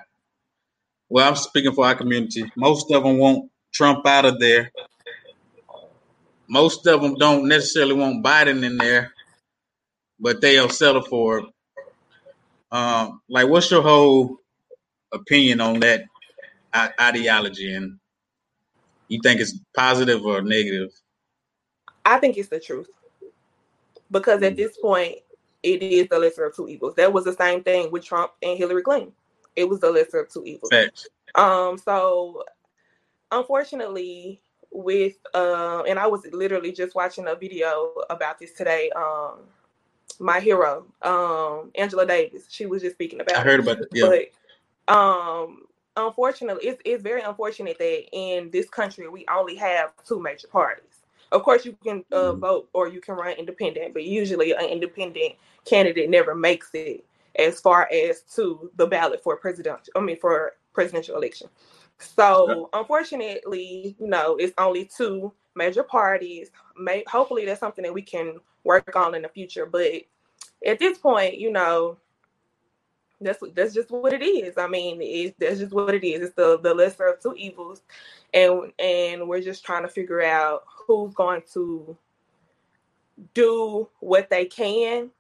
Well, 1.11 1.29
I'm 1.29 1.37
speaking 1.37 1.73
for 1.73 1.87
our 1.87 1.95
community. 1.95 2.51
Most 2.57 2.91
of 2.93 3.05
them 3.05 3.19
want 3.19 3.51
Trump 3.73 4.07
out 4.07 4.25
of 4.25 4.41
there 4.41 4.71
most 6.49 6.87
of 6.87 7.03
them 7.03 7.17
don't 7.17 7.49
necessarily 7.49 7.95
want 7.95 8.25
Biden 8.25 8.65
in 8.65 8.77
there, 8.77 9.13
but 10.21 10.41
they'll 10.41 10.69
settle 10.69 11.03
for 11.03 11.39
it. 11.39 11.45
Um, 12.71 13.21
like, 13.29 13.49
what's 13.49 13.71
your 13.71 13.83
whole 13.83 14.39
opinion 15.13 15.61
on 15.61 15.81
that 15.81 16.05
ideology, 17.01 17.73
and 17.75 17.99
you 19.09 19.21
think 19.23 19.41
it's 19.41 19.59
positive 19.77 20.25
or 20.25 20.43
negative? 20.43 20.91
I 22.05 22.19
think 22.19 22.37
it's 22.37 22.49
the 22.49 22.61
truth 22.61 22.89
because 24.11 24.43
at 24.43 24.57
this 24.57 24.77
point, 24.77 25.17
it 25.63 25.83
is 25.83 26.09
the 26.09 26.19
lesser 26.19 26.45
of 26.45 26.55
two 26.55 26.69
evils. 26.69 26.95
That 26.95 27.13
was 27.13 27.25
the 27.25 27.33
same 27.33 27.63
thing 27.63 27.91
with 27.91 28.05
Trump 28.05 28.33
and 28.43 28.59
Hillary 28.59 28.83
Clinton. 28.83 29.13
It 29.57 29.69
was 29.69 29.81
the 29.81 29.91
lesser 29.91 30.21
of 30.21 30.29
two 30.29 30.45
evils. 30.45 30.69
Facts. 30.71 31.09
Um, 31.35 31.79
so 31.79 32.45
unfortunately, 33.33 34.41
with 34.71 35.15
uh, 35.35 35.83
and 35.89 35.99
I 35.99 36.07
was 36.07 36.27
literally 36.33 36.73
just 36.73 36.95
watching 36.95 37.27
a 37.29 37.35
video 37.35 37.93
about 38.11 38.39
this 38.39 38.53
today. 38.53 38.91
Um, 38.95 39.41
my 40.21 40.39
hero, 40.39 40.87
um, 41.03 41.71
Angela 41.75 42.07
Davis, 42.07 42.47
she 42.49 42.67
was 42.67 42.83
just 42.83 42.95
speaking 42.95 43.21
about. 43.21 43.37
I 43.37 43.41
heard 43.41 43.61
about 43.61 43.81
it. 43.81 43.89
Yeah. 43.93 44.09
But 44.87 44.95
um, 44.95 45.63
unfortunately, 45.97 46.67
it's 46.67 46.83
it's 46.85 47.03
very 47.03 47.23
unfortunate 47.23 47.79
that 47.79 48.05
in 48.13 48.51
this 48.51 48.69
country 48.69 49.09
we 49.09 49.25
only 49.31 49.57
have 49.57 49.91
two 50.07 50.21
major 50.21 50.49
parties. 50.49 51.05
Of 51.33 51.43
course, 51.43 51.65
you 51.65 51.77
can 51.83 52.05
uh, 52.13 52.33
mm 52.33 52.39
vote 52.39 52.69
or 52.73 52.89
you 52.89 53.01
can 53.01 53.15
run 53.15 53.33
independent, 53.33 53.95
but 53.95 54.05
usually 54.05 54.53
an 54.53 54.67
independent 54.67 55.35
candidate 55.65 56.11
never 56.11 56.35
makes 56.35 56.71
it 56.75 57.05
as 57.37 57.61
far 57.61 57.89
as 57.93 58.21
to 58.37 58.71
the 58.77 58.87
ballot 58.87 59.23
for 59.23 59.37
president. 59.37 59.89
I 59.97 60.01
mean, 60.01 60.17
for 60.17 60.53
presidential 60.73 61.17
election. 61.17 61.49
So 61.99 62.69
unfortunately, 62.73 63.97
you 63.99 64.07
know, 64.07 64.37
it's 64.37 64.53
only 64.59 64.85
two 64.85 65.33
major 65.55 65.83
parties. 65.83 66.51
May 66.77 67.05
hopefully 67.07 67.45
that's 67.47 67.61
something 67.61 67.85
that 67.85 67.95
we 67.95 68.03
can 68.03 68.39
work 68.65 68.95
on 68.97 69.15
in 69.15 69.23
the 69.23 69.29
future. 69.29 69.67
But 69.67 70.03
at 70.67 70.79
this 70.79 70.99
point, 70.99 71.39
you 71.39 71.51
know, 71.51 71.97
that's 73.21 73.43
that's 73.55 73.75
just 73.75 73.91
what 73.91 74.13
it 74.13 74.23
is. 74.23 74.59
I 74.59 74.67
mean, 74.67 74.99
it's 75.01 75.35
that's 75.39 75.61
just 75.61 75.73
what 75.73 75.95
it 75.95 76.05
is. 76.07 76.23
It's 76.23 76.35
the 76.35 76.59
the 76.59 76.75
lesser 76.75 77.07
of 77.07 77.21
two 77.21 77.35
evils, 77.35 77.83
and 78.33 78.73
and 78.79 79.29
we're 79.29 79.41
just 79.41 79.65
trying 79.65 79.83
to 79.83 79.89
figure 79.89 80.23
out 80.23 80.65
who's 80.67 81.15
going 81.15 81.43
to 81.55 81.97
do 83.33 83.89
what 84.01 84.31
they 84.31 84.45
can. 84.45 85.11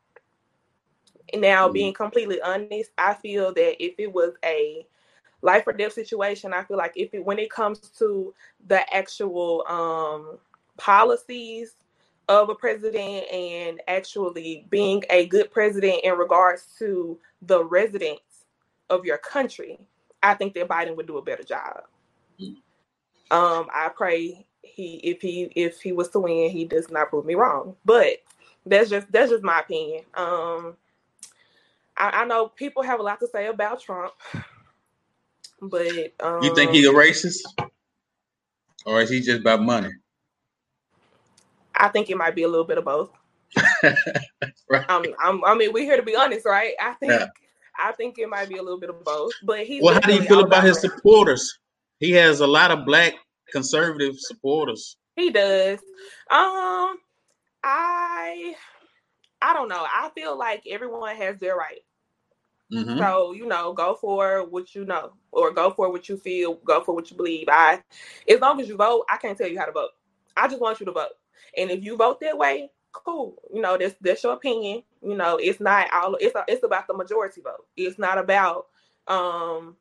Now, 1.35 1.65
mm-hmm. 1.65 1.73
being 1.73 1.95
completely 1.95 2.41
honest, 2.41 2.91
I 2.99 3.15
feel 3.15 3.53
that 3.55 3.83
if 3.83 3.95
it 3.99 4.13
was 4.13 4.35
a 4.45 4.87
life 5.43 5.67
or 5.67 5.73
death 5.73 5.93
situation, 5.93 6.53
I 6.53 6.65
feel 6.65 6.77
like 6.77 6.93
if 6.97 7.15
it 7.15 7.25
when 7.25 7.39
it 7.39 7.51
comes 7.51 7.79
to 7.99 8.35
the 8.67 8.95
actual 8.95 9.65
um, 9.69 10.39
policies 10.77 11.77
of 12.29 12.49
a 12.49 12.55
president 12.55 13.31
and 13.31 13.81
actually 13.89 14.67
being 14.71 15.05
a 15.11 15.27
good 15.27 15.51
president 15.51 16.01
in 16.05 16.15
regards 16.15 16.67
to 16.79 17.19
the 17.43 17.65
residents 17.65 18.47
of 18.91 19.05
your 19.05 19.19
country, 19.19 19.79
I 20.23 20.35
think 20.35 20.55
that 20.55 20.69
Biden 20.69 20.97
would 20.97 21.07
do 21.07 21.19
a 21.19 21.23
better 21.23 21.45
job. 21.45 21.83
Um, 23.31 23.69
I 23.75 23.91
pray 23.95 24.47
he 24.63 24.97
if 24.97 25.21
he 25.21 25.45
if 25.55 25.81
he 25.81 25.93
was 25.93 26.09
to 26.11 26.21
win, 26.21 26.51
he 26.51 26.65
does 26.65 26.91
not 26.91 27.11
prove 27.11 27.27
me 27.27 27.35
wrong. 27.35 27.77
But 27.85 28.19
that's 28.67 28.91
just 28.91 29.11
that's 29.13 29.31
just 29.31 29.43
my 29.43 29.61
opinion. 29.61 30.05
Um, 30.15 30.77
I, 31.97 32.23
I 32.23 32.25
know 32.25 32.49
people 32.49 32.83
have 32.83 33.01
a 33.01 33.03
lot 33.03 33.21
to 33.21 33.29
say 33.29 33.47
about 33.47 33.81
Trump. 33.81 34.13
But 35.61 36.13
um, 36.21 36.43
you 36.43 36.55
think 36.55 36.73
he's 36.73 36.87
a 36.87 36.93
racist, 36.93 37.41
or 38.85 39.01
is 39.01 39.11
he 39.11 39.21
just 39.21 39.41
about 39.41 39.63
money? 39.63 39.91
I 41.75 41.89
think 41.89 42.11
it 42.11 42.17
might 42.17 42.35
be 42.35 42.43
a 42.43 42.49
little 42.49 42.67
bit 42.67 42.79
of 42.79 42.85
both. 42.85 43.11
right. 44.71 44.89
Um, 44.89 45.05
I'm, 45.21 45.45
I 45.45 45.55
mean, 45.55 45.73
we're 45.73 45.85
here 45.85 45.97
to 45.97 46.03
be 46.03 46.17
honest, 46.17 46.45
right? 46.47 46.75
I 46.81 46.95
think 46.95 47.13
yeah. 47.13 47.27
I 47.79 47.93
think 47.93 48.19
it 48.19 48.29
might 48.29 48.49
be 48.49 48.57
a 48.57 48.63
little 48.63 48.81
bit 48.81 48.91
of 48.91 49.05
both. 49.05 49.33
But 49.43 49.67
he's 49.67 49.83
well. 49.83 49.95
How 49.95 50.01
do 50.01 50.15
you 50.15 50.23
feel 50.23 50.41
about 50.41 50.65
his 50.65 50.81
supporters? 50.81 51.59
He 52.01 52.13
has 52.13 52.41
a 52.41 52.47
lot 52.47 52.71
of 52.71 52.85
black 52.85 53.15
conservative 53.51 54.19
supporters. 54.19 54.97
He 55.17 55.31
does. 55.31 55.79
Um, 56.31 56.99
I 57.63 58.55
I 59.41 59.53
don't 59.53 59.69
know. 59.69 59.85
I 59.85 60.11
feel 60.15 60.37
like 60.37 60.65
everyone 60.69 61.17
has 61.17 61.39
their 61.39 61.57
right. 61.57 61.81
Mm-hmm. 62.73 62.99
So, 62.99 63.33
you 63.33 63.47
know, 63.47 63.73
go 63.73 63.95
for 63.95 64.45
what 64.49 64.75
you 64.75 64.85
know 64.85 65.13
or 65.33 65.53
go 65.53 65.71
for 65.71 65.91
what 65.91 66.09
you 66.09 66.17
feel, 66.17 66.55
go 66.65 66.83
for 66.83 66.95
what 66.95 67.11
you 67.11 67.17
believe. 67.17 67.47
I 67.49 67.83
as 68.29 68.41
long 68.41 68.61
as 68.61 68.69
you 68.69 68.77
vote, 68.77 69.05
I 69.09 69.17
can't 69.19 69.37
tell 69.37 69.49
you 69.49 69.59
how 69.59 69.67
to 69.67 69.73
vote. 69.73 69.91
I 70.37 70.49
just 70.49 70.61
want 70.61 70.81
you 70.81 70.87
to 70.87 70.93
vote. 70.93 71.13
And 71.57 71.71
if 71.71 71.85
you 71.85 71.97
vote 71.97 72.21
that 72.21 72.39
way, 72.39 72.71
cool. 72.93 73.37
You 73.53 73.61
know, 73.61 73.77
that's 73.77 73.95
that's 74.01 74.23
your 74.23 74.35
opinion. 74.35 74.83
You 75.03 75.17
know, 75.17 75.37
it's 75.37 75.61
not 75.61 75.93
all 75.93 76.17
it's 76.21 76.35
it's 76.49 76.65
about 76.65 76.87
the 76.87 76.95
majority 76.95 77.41
vote. 77.41 77.67
It's 77.77 77.99
not 77.99 78.19
about 78.19 78.67
um 79.07 79.77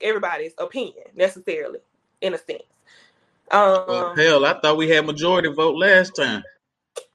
everybody's 0.00 0.54
opinion 0.58 1.04
necessarily, 1.14 1.80
in 2.20 2.34
a 2.34 2.38
sense. 2.38 2.62
Um 3.50 3.84
well, 3.88 4.16
hell, 4.16 4.44
I 4.44 4.60
thought 4.60 4.76
we 4.76 4.88
had 4.88 5.06
majority 5.06 5.48
vote 5.48 5.76
last 5.76 6.16
time. 6.16 6.42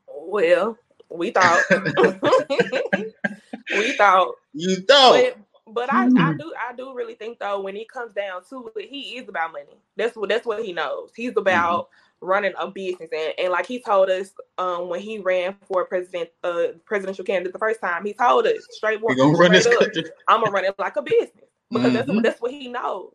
Well, 0.07 0.77
we 1.09 1.31
thought 1.31 1.61
we 3.71 3.91
thought 3.93 4.35
you 4.53 4.75
thought. 4.77 5.13
But, 5.13 5.37
but 5.69 5.91
I, 5.93 6.05
I 6.05 6.07
hmm. 6.07 6.37
do 6.37 6.53
I 6.57 6.73
do 6.75 6.93
really 6.93 7.15
think 7.15 7.39
though 7.39 7.61
when 7.61 7.75
it 7.75 7.89
comes 7.89 8.13
down 8.13 8.43
to 8.49 8.71
it, 8.75 8.89
he 8.89 9.17
is 9.17 9.27
about 9.27 9.51
money. 9.51 9.77
That's 9.95 10.15
what 10.15 10.29
that's 10.29 10.45
what 10.45 10.63
he 10.63 10.73
knows. 10.73 11.11
He's 11.15 11.35
about 11.35 11.85
mm-hmm. 11.85 12.27
running 12.27 12.53
a 12.57 12.67
business 12.67 13.09
and, 13.11 13.33
and 13.37 13.51
like 13.51 13.65
he 13.65 13.79
told 13.79 14.09
us 14.09 14.31
um 14.57 14.89
when 14.89 15.01
he 15.01 15.19
ran 15.19 15.55
for 15.67 15.85
president 15.85 16.29
uh 16.43 16.67
presidential 16.85 17.25
candidate 17.25 17.53
the 17.53 17.59
first 17.59 17.81
time, 17.81 18.05
he 18.05 18.13
told 18.13 18.47
us 18.47 18.65
straight 18.71 19.01
one 19.01 19.17
gonna 19.17 19.37
run 19.37 19.51
this 19.51 19.67
country. 19.67 20.05
I'm 20.27 20.41
gonna 20.41 20.51
run 20.51 20.65
it 20.65 20.75
like 20.79 20.95
a 20.95 21.01
business 21.01 21.31
because 21.69 21.93
mm-hmm. 21.93 22.07
that's 22.07 22.21
that's 22.23 22.41
what 22.41 22.51
he 22.51 22.69
knows. 22.69 23.13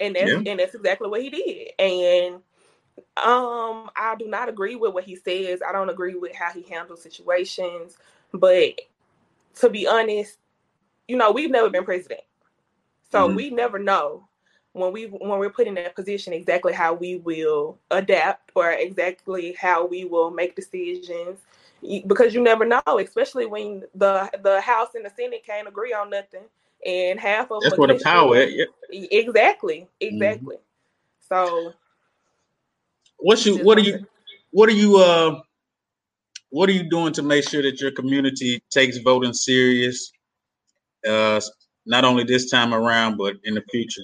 And 0.00 0.16
that's 0.16 0.30
yeah. 0.30 0.50
and 0.50 0.60
that's 0.60 0.74
exactly 0.74 1.08
what 1.08 1.22
he 1.22 1.30
did. 1.30 1.68
And 1.78 2.34
um 3.16 3.90
I 3.96 4.16
do 4.18 4.26
not 4.26 4.48
agree 4.48 4.76
with 4.76 4.92
what 4.92 5.04
he 5.04 5.16
says. 5.16 5.60
I 5.66 5.72
don't 5.72 5.90
agree 5.90 6.14
with 6.14 6.34
how 6.34 6.50
he 6.50 6.62
handles 6.62 7.02
situations, 7.02 7.96
but 8.32 8.80
to 9.56 9.70
be 9.70 9.86
honest, 9.86 10.38
you 11.08 11.16
know, 11.16 11.30
we've 11.32 11.50
never 11.50 11.70
been 11.70 11.84
president. 11.84 12.20
So 13.10 13.26
mm-hmm. 13.26 13.36
we 13.36 13.50
never 13.50 13.78
know 13.78 14.26
when 14.72 14.92
we 14.92 15.04
when 15.04 15.38
we're 15.38 15.50
put 15.50 15.66
in 15.66 15.74
that 15.74 15.94
position 15.94 16.32
exactly 16.32 16.72
how 16.72 16.92
we 16.92 17.16
will 17.16 17.78
adapt 17.90 18.50
or 18.54 18.72
exactly 18.72 19.56
how 19.58 19.86
we 19.86 20.04
will 20.04 20.30
make 20.30 20.54
decisions 20.54 21.38
because 22.06 22.34
you 22.34 22.42
never 22.42 22.64
know, 22.64 22.82
especially 22.86 23.46
when 23.46 23.84
the 23.94 24.30
the 24.42 24.60
House 24.60 24.94
and 24.94 25.04
the 25.04 25.10
Senate 25.10 25.44
can't 25.44 25.68
agree 25.68 25.92
on 25.92 26.10
nothing, 26.10 26.44
and 26.84 27.20
half 27.20 27.50
of 27.50 27.62
that's 27.62 27.78
where 27.78 27.88
the 27.88 28.00
power 28.02 28.36
at. 28.36 28.48
Exactly, 28.90 29.88
exactly. 30.00 30.56
Mm-hmm. 30.56 31.28
So, 31.28 31.72
what's 33.18 33.44
you? 33.46 33.64
What 33.64 33.78
are 33.78 33.82
you? 33.82 34.06
What 34.50 34.68
are 34.68 34.72
you? 34.72 34.96
Uh, 34.98 35.40
what 36.50 36.68
are 36.68 36.72
you 36.72 36.88
doing 36.88 37.12
to 37.14 37.22
make 37.22 37.48
sure 37.48 37.62
that 37.62 37.80
your 37.80 37.90
community 37.90 38.62
takes 38.70 38.98
voting 38.98 39.32
serious? 39.32 40.12
Uh, 41.06 41.40
not 41.84 42.04
only 42.04 42.24
this 42.24 42.50
time 42.50 42.74
around, 42.74 43.16
but 43.16 43.36
in 43.44 43.54
the 43.54 43.62
future. 43.70 44.02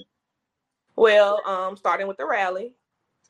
Well, 0.95 1.41
um, 1.45 1.75
starting 1.75 2.07
with 2.07 2.17
the 2.17 2.25
rally. 2.25 2.73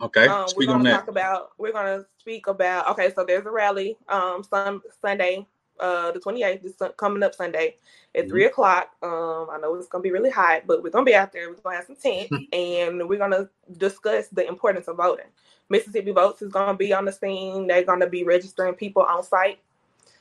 Okay. 0.02 0.28
Um, 0.28 0.48
we're 0.56 0.68
gonna 0.68 0.92
talk 0.92 1.08
about. 1.08 1.52
We're 1.58 1.72
gonna 1.72 2.06
speak 2.20 2.48
about. 2.48 2.90
Okay, 2.90 3.12
so 3.16 3.24
there's 3.26 3.46
a 3.46 3.52
rally. 3.52 3.98
Um, 4.10 4.44
some 4.44 4.82
Sunday 5.02 5.46
uh, 5.80 6.12
the 6.12 6.20
28th, 6.20 6.62
this 6.62 6.92
coming 6.98 7.24
up 7.24 7.36
Sunday 7.36 7.76
at 8.16 8.22
mm-hmm. 8.22 8.30
three 8.30 8.46
o'clock. 8.46 8.92
Um, 9.02 9.48
I 9.52 9.58
know 9.62 9.76
it's 9.76 9.88
gonna 9.88 10.02
be 10.02 10.12
really 10.12 10.30
hot, 10.30 10.64
but 10.68 10.84
we're 10.84 10.90
gonna 10.90 11.06
be 11.06 11.16
out 11.16 11.32
there. 11.32 11.50
We're 11.50 11.56
gonna 11.56 11.78
have 11.78 11.86
some 11.86 11.96
tent, 11.96 12.30
and 12.54 13.08
we're 13.08 13.20
gonna 13.20 13.50
discuss 13.78 14.28
the 14.28 14.48
importance 14.48 14.88
of 14.88 14.98
voting. 14.98 15.28
Mississippi 15.70 16.12
Votes 16.12 16.42
is 16.42 16.52
gonna 16.52 16.78
be 16.78 16.94
on 16.94 17.06
the 17.06 17.12
scene. 17.12 17.68
They're 17.68 17.84
gonna 17.84 18.08
be 18.08 18.24
registering 18.24 18.76
people 18.76 19.04
on 19.04 19.24
site. 19.24 19.60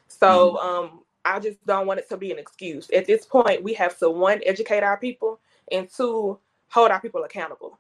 So 0.09 0.57
mm-hmm. 0.57 0.69
um, 0.69 1.01
I 1.25 1.39
just 1.41 1.65
don't 1.67 1.87
want 1.87 2.01
it 2.01 2.09
to 2.09 2.17
be 2.17 2.33
an 2.33 2.39
excuse. 2.39 2.91
At 2.91 3.07
this 3.07 3.25
point, 3.25 3.63
we 3.63 3.75
have 3.75 3.99
to 3.99 4.11
one 4.11 4.41
educate 4.45 4.83
our 4.83 4.99
people, 4.99 5.41
and 5.71 5.89
two 5.89 6.39
hold 6.69 6.91
our 6.91 7.01
people 7.01 7.25
accountable. 7.25 7.79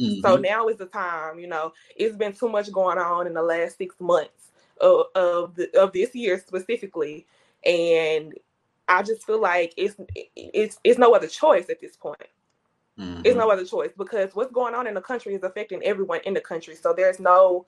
Mm-hmm. 0.00 0.20
So 0.20 0.36
now 0.36 0.68
is 0.68 0.76
the 0.76 0.86
time. 0.86 1.38
You 1.38 1.46
know, 1.46 1.72
it's 1.96 2.16
been 2.16 2.32
too 2.32 2.48
much 2.48 2.70
going 2.72 2.98
on 2.98 3.26
in 3.26 3.34
the 3.34 3.42
last 3.42 3.78
six 3.78 3.94
months 4.00 4.50
of 4.80 5.06
of, 5.14 5.54
the, 5.54 5.74
of 5.78 5.92
this 5.92 6.14
year 6.14 6.38
specifically, 6.38 7.26
and 7.64 8.34
I 8.88 9.02
just 9.02 9.24
feel 9.24 9.40
like 9.40 9.72
it's 9.76 9.96
it's 10.36 10.78
it's 10.84 10.98
no 10.98 11.14
other 11.14 11.28
choice 11.28 11.70
at 11.70 11.80
this 11.80 11.96
point. 11.96 12.18
Mm-hmm. 12.98 13.22
It's 13.24 13.36
no 13.36 13.50
other 13.50 13.64
choice 13.64 13.90
because 13.96 14.34
what's 14.34 14.52
going 14.52 14.74
on 14.74 14.86
in 14.86 14.94
the 14.94 15.00
country 15.00 15.34
is 15.34 15.42
affecting 15.42 15.82
everyone 15.82 16.20
in 16.24 16.34
the 16.34 16.40
country. 16.40 16.74
So 16.74 16.92
there's 16.92 17.18
no 17.18 17.66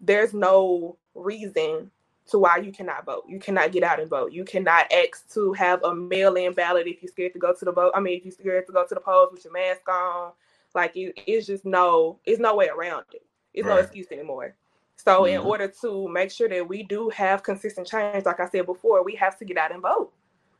there's 0.00 0.34
no 0.34 0.96
reason 1.14 1.90
to 2.28 2.38
why 2.38 2.58
you 2.58 2.72
cannot 2.72 3.04
vote. 3.04 3.24
You 3.28 3.38
cannot 3.38 3.72
get 3.72 3.82
out 3.82 4.00
and 4.00 4.10
vote. 4.10 4.32
You 4.32 4.44
cannot 4.44 4.92
ask 4.92 5.32
to 5.34 5.52
have 5.52 5.82
a 5.84 5.94
mail-in 5.94 6.52
ballot 6.52 6.86
if 6.86 7.02
you're 7.02 7.10
scared 7.10 7.32
to 7.34 7.38
go 7.38 7.54
to 7.54 7.64
the 7.64 7.72
vote. 7.72 7.92
I 7.94 8.00
mean, 8.00 8.18
if 8.18 8.24
you're 8.24 8.32
scared 8.32 8.66
to 8.66 8.72
go 8.72 8.86
to 8.86 8.94
the 8.94 9.00
polls 9.00 9.30
with 9.32 9.44
your 9.44 9.52
mask 9.52 9.88
on, 9.88 10.32
like 10.74 10.96
it, 10.96 11.14
it's 11.26 11.46
just 11.46 11.64
no, 11.64 12.18
it's 12.24 12.40
no 12.40 12.54
way 12.54 12.68
around 12.68 13.04
it. 13.12 13.22
It's 13.54 13.66
right. 13.66 13.74
no 13.74 13.80
excuse 13.80 14.06
anymore. 14.10 14.54
So 14.96 15.22
mm-hmm. 15.22 15.34
in 15.34 15.46
order 15.46 15.72
to 15.82 16.08
make 16.08 16.30
sure 16.30 16.48
that 16.48 16.68
we 16.68 16.82
do 16.82 17.08
have 17.10 17.42
consistent 17.42 17.86
change, 17.86 18.24
like 18.24 18.40
I 18.40 18.48
said 18.48 18.66
before, 18.66 19.04
we 19.04 19.14
have 19.16 19.38
to 19.38 19.44
get 19.44 19.56
out 19.56 19.72
and 19.72 19.82
vote. 19.82 20.12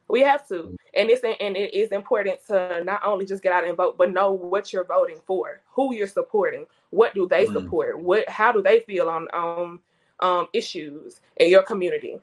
We 0.08 0.20
have 0.20 0.46
to, 0.49 0.54
mm-hmm. 0.54 0.75
and 0.94 1.11
it's 1.11 1.23
and 1.25 1.56
it 1.56 1.75
is 1.75 1.90
important 1.90 2.38
to 2.46 2.85
not 2.85 3.04
only 3.04 3.26
just 3.26 3.42
get 3.42 3.52
out 3.52 3.66
and 3.66 3.76
vote, 3.76 3.99
but 3.99 4.12
know 4.12 4.30
what 4.30 4.73
you're 4.73 4.85
voting 4.85 5.18
for, 5.26 5.62
who 5.66 5.94
you're 5.94 6.06
supporting, 6.06 6.66
what 6.90 7.12
do 7.12 7.26
they 7.26 7.44
mm-hmm. 7.44 7.54
support, 7.54 7.99
what 7.99 8.28
how 8.28 8.52
do 8.52 8.62
they 8.62 8.80
feel 8.80 9.08
on 9.08 9.26
um 9.35 9.80
um 10.20 10.49
issues 10.52 11.20
in 11.37 11.50
your 11.50 11.62
community, 11.62 12.18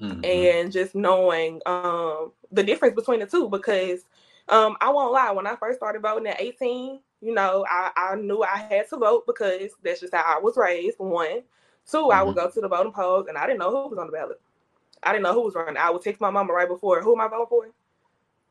mm-hmm. 0.00 0.24
and 0.24 0.72
just 0.72 0.94
knowing 0.94 1.60
um 1.66 2.32
the 2.52 2.62
difference 2.62 2.94
between 2.94 3.20
the 3.20 3.26
two 3.26 3.48
because 3.48 4.04
um 4.48 4.76
I 4.80 4.90
won't 4.90 5.12
lie, 5.12 5.32
when 5.32 5.46
I 5.46 5.56
first 5.56 5.78
started 5.78 6.02
voting 6.02 6.28
at 6.28 6.40
18, 6.40 7.00
you 7.20 7.34
know, 7.34 7.64
I, 7.68 7.90
I 7.96 8.14
knew 8.16 8.42
I 8.42 8.58
had 8.70 8.88
to 8.90 8.96
vote 8.96 9.26
because 9.26 9.72
that's 9.82 10.00
just 10.00 10.14
how 10.14 10.24
I 10.24 10.38
was 10.40 10.56
raised. 10.56 10.98
One, 10.98 11.42
2 11.90 11.96
mm-hmm. 11.96 12.12
I 12.12 12.22
would 12.22 12.36
mm-hmm. 12.36 12.46
go 12.46 12.50
to 12.50 12.60
the 12.60 12.68
voting 12.68 12.92
polls 12.92 13.26
and 13.28 13.38
I 13.38 13.46
didn't 13.46 13.60
know 13.60 13.70
who 13.70 13.88
was 13.88 13.98
on 13.98 14.06
the 14.06 14.12
ballot. 14.12 14.40
I 15.02 15.12
didn't 15.12 15.24
know 15.24 15.34
who 15.34 15.44
was 15.44 15.54
running. 15.54 15.76
I 15.76 15.90
would 15.90 16.02
text 16.02 16.20
my 16.20 16.30
mama 16.30 16.52
right 16.52 16.68
before, 16.68 17.02
who 17.02 17.14
am 17.14 17.20
I 17.20 17.28
voting 17.28 17.46
for? 17.48 17.66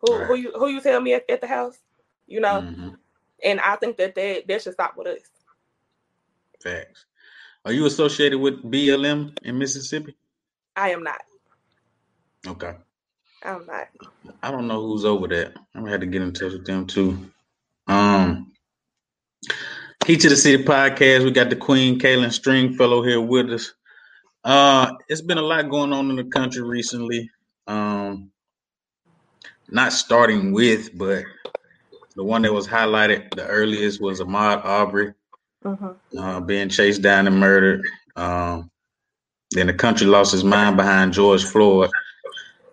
Who 0.01 0.17
right. 0.17 0.27
who 0.27 0.36
you 0.36 0.51
who 0.51 0.67
you 0.67 0.82
tell 0.82 1.01
me 1.01 1.13
at, 1.13 1.29
at 1.29 1.41
the 1.41 1.48
house? 1.48 1.77
You 2.27 2.39
know? 2.39 2.62
Mm-hmm. 2.62 2.89
And 3.44 3.60
I 3.60 3.75
think 3.75 3.98
that 3.98 4.15
that 4.15 4.48
that 4.48 4.62
should 4.62 4.74
stop 4.74 4.98
with 4.98 5.08
us. 5.08 5.20
Facts. 6.62 7.05
Are 7.65 7.74
you 7.74 7.88
associated 7.88 8.38
with 8.38 8.63
BLM 8.63 9.38
in 9.43 9.57
Mississippi? 9.57 10.15
I 10.75 10.91
am 10.91 11.03
not. 11.03 11.22
Okay. 12.48 12.74
I'm 13.43 13.65
not. 13.65 13.88
I 14.43 14.51
don't 14.51 14.67
know 14.67 14.81
who's 14.81 15.03
over 15.03 15.27
that. 15.29 15.53
I'm 15.74 15.81
gonna 15.81 15.91
have 15.91 16.01
to 16.01 16.05
get 16.05 16.22
in 16.22 16.31
touch 16.31 16.53
with 16.53 16.65
them 16.65 16.86
too. 16.86 17.17
Um 17.88 18.51
Heat 20.05 20.22
to 20.22 20.29
the 20.29 20.36
City 20.36 20.63
podcast. 20.63 21.24
We 21.24 21.31
got 21.31 21.50
the 21.50 21.55
Queen 21.55 22.00
Calynn 22.00 22.31
Stringfellow 22.31 23.01
here 23.01 23.19
with 23.19 23.50
us. 23.50 23.74
Uh, 24.43 24.93
it's 25.10 25.22
been 25.22 25.39
a 25.39 25.41
lot 25.41 25.67
going 25.67 25.91
on 25.91 26.12
in 26.12 26.15
the 26.17 26.24
country 26.25 26.62
recently. 26.62 27.31
Um, 27.65 28.29
not 29.72 29.91
starting 29.91 30.51
with, 30.53 30.95
but 30.95 31.24
the 32.15 32.24
one 32.24 32.43
that 32.43 32.53
was 32.53 32.67
highlighted 32.67 33.34
the 33.34 33.48
earliest 33.48 34.00
was 34.00 34.22
Ahmaud 34.22 34.63
Arbery 34.63 35.15
mm-hmm. 35.65 36.17
uh, 36.17 36.39
being 36.39 36.69
chased 36.69 37.01
down 37.01 37.28
and 37.28 37.39
murdered. 37.39 37.82
Um, 38.15 38.69
then 39.51 39.67
the 39.67 39.73
country 39.73 40.08
lost 40.08 40.32
his 40.32 40.43
mind 40.43 40.78
behind 40.78 41.13
George 41.13 41.43
Floyd. 41.43 41.89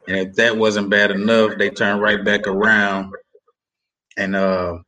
And 0.06 0.16
if 0.16 0.34
that 0.34 0.56
wasn't 0.56 0.90
bad 0.90 1.10
enough, 1.10 1.52
they 1.58 1.70
turned 1.70 2.02
right 2.02 2.24
back 2.24 2.46
around 2.46 3.14
and 4.16 4.36
uh 4.36 4.78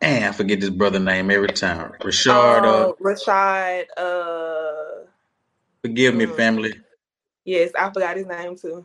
and 0.00 0.24
I 0.24 0.32
forget 0.32 0.60
this 0.60 0.70
brother 0.70 0.98
name 0.98 1.30
every 1.30 1.48
time. 1.48 1.92
Rashard. 2.00 2.64
Uh, 2.64 2.88
oh, 2.88 2.96
Rashad. 3.00 3.84
Uh, 3.96 5.06
forgive 5.80 6.16
me, 6.16 6.24
hmm. 6.24 6.34
family. 6.34 6.72
Yes, 7.44 7.70
I 7.78 7.88
forgot 7.88 8.16
his 8.16 8.26
name 8.26 8.56
too. 8.56 8.84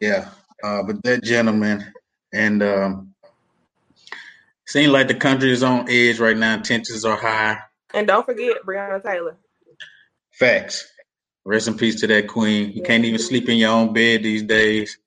Yeah, 0.00 0.30
uh, 0.64 0.84
but 0.84 1.02
that 1.02 1.22
gentleman 1.22 1.84
and 2.32 2.62
um, 2.62 3.11
seems 4.66 4.92
like 4.92 5.08
the 5.08 5.14
country 5.14 5.50
is 5.50 5.62
on 5.62 5.88
edge 5.88 6.18
right 6.18 6.36
now. 6.36 6.58
Tensions 6.58 7.04
are 7.04 7.16
high. 7.16 7.58
And 7.94 8.06
don't 8.06 8.24
forget 8.24 8.64
Breonna 8.66 9.02
Taylor. 9.02 9.36
Facts. 10.32 10.88
Rest 11.44 11.68
in 11.68 11.76
peace 11.76 12.00
to 12.00 12.06
that 12.06 12.28
queen. 12.28 12.72
You 12.72 12.82
can't 12.82 13.04
even 13.04 13.18
sleep 13.18 13.48
in 13.48 13.58
your 13.58 13.70
own 13.70 13.92
bed 13.92 14.22
these 14.22 14.44
days. 14.44 14.98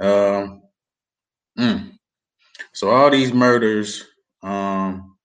Um, 0.00 0.62
mm. 1.58 1.92
So 2.72 2.90
all 2.90 3.10
these 3.10 3.32
murders, 3.32 4.04
um, 4.42 5.16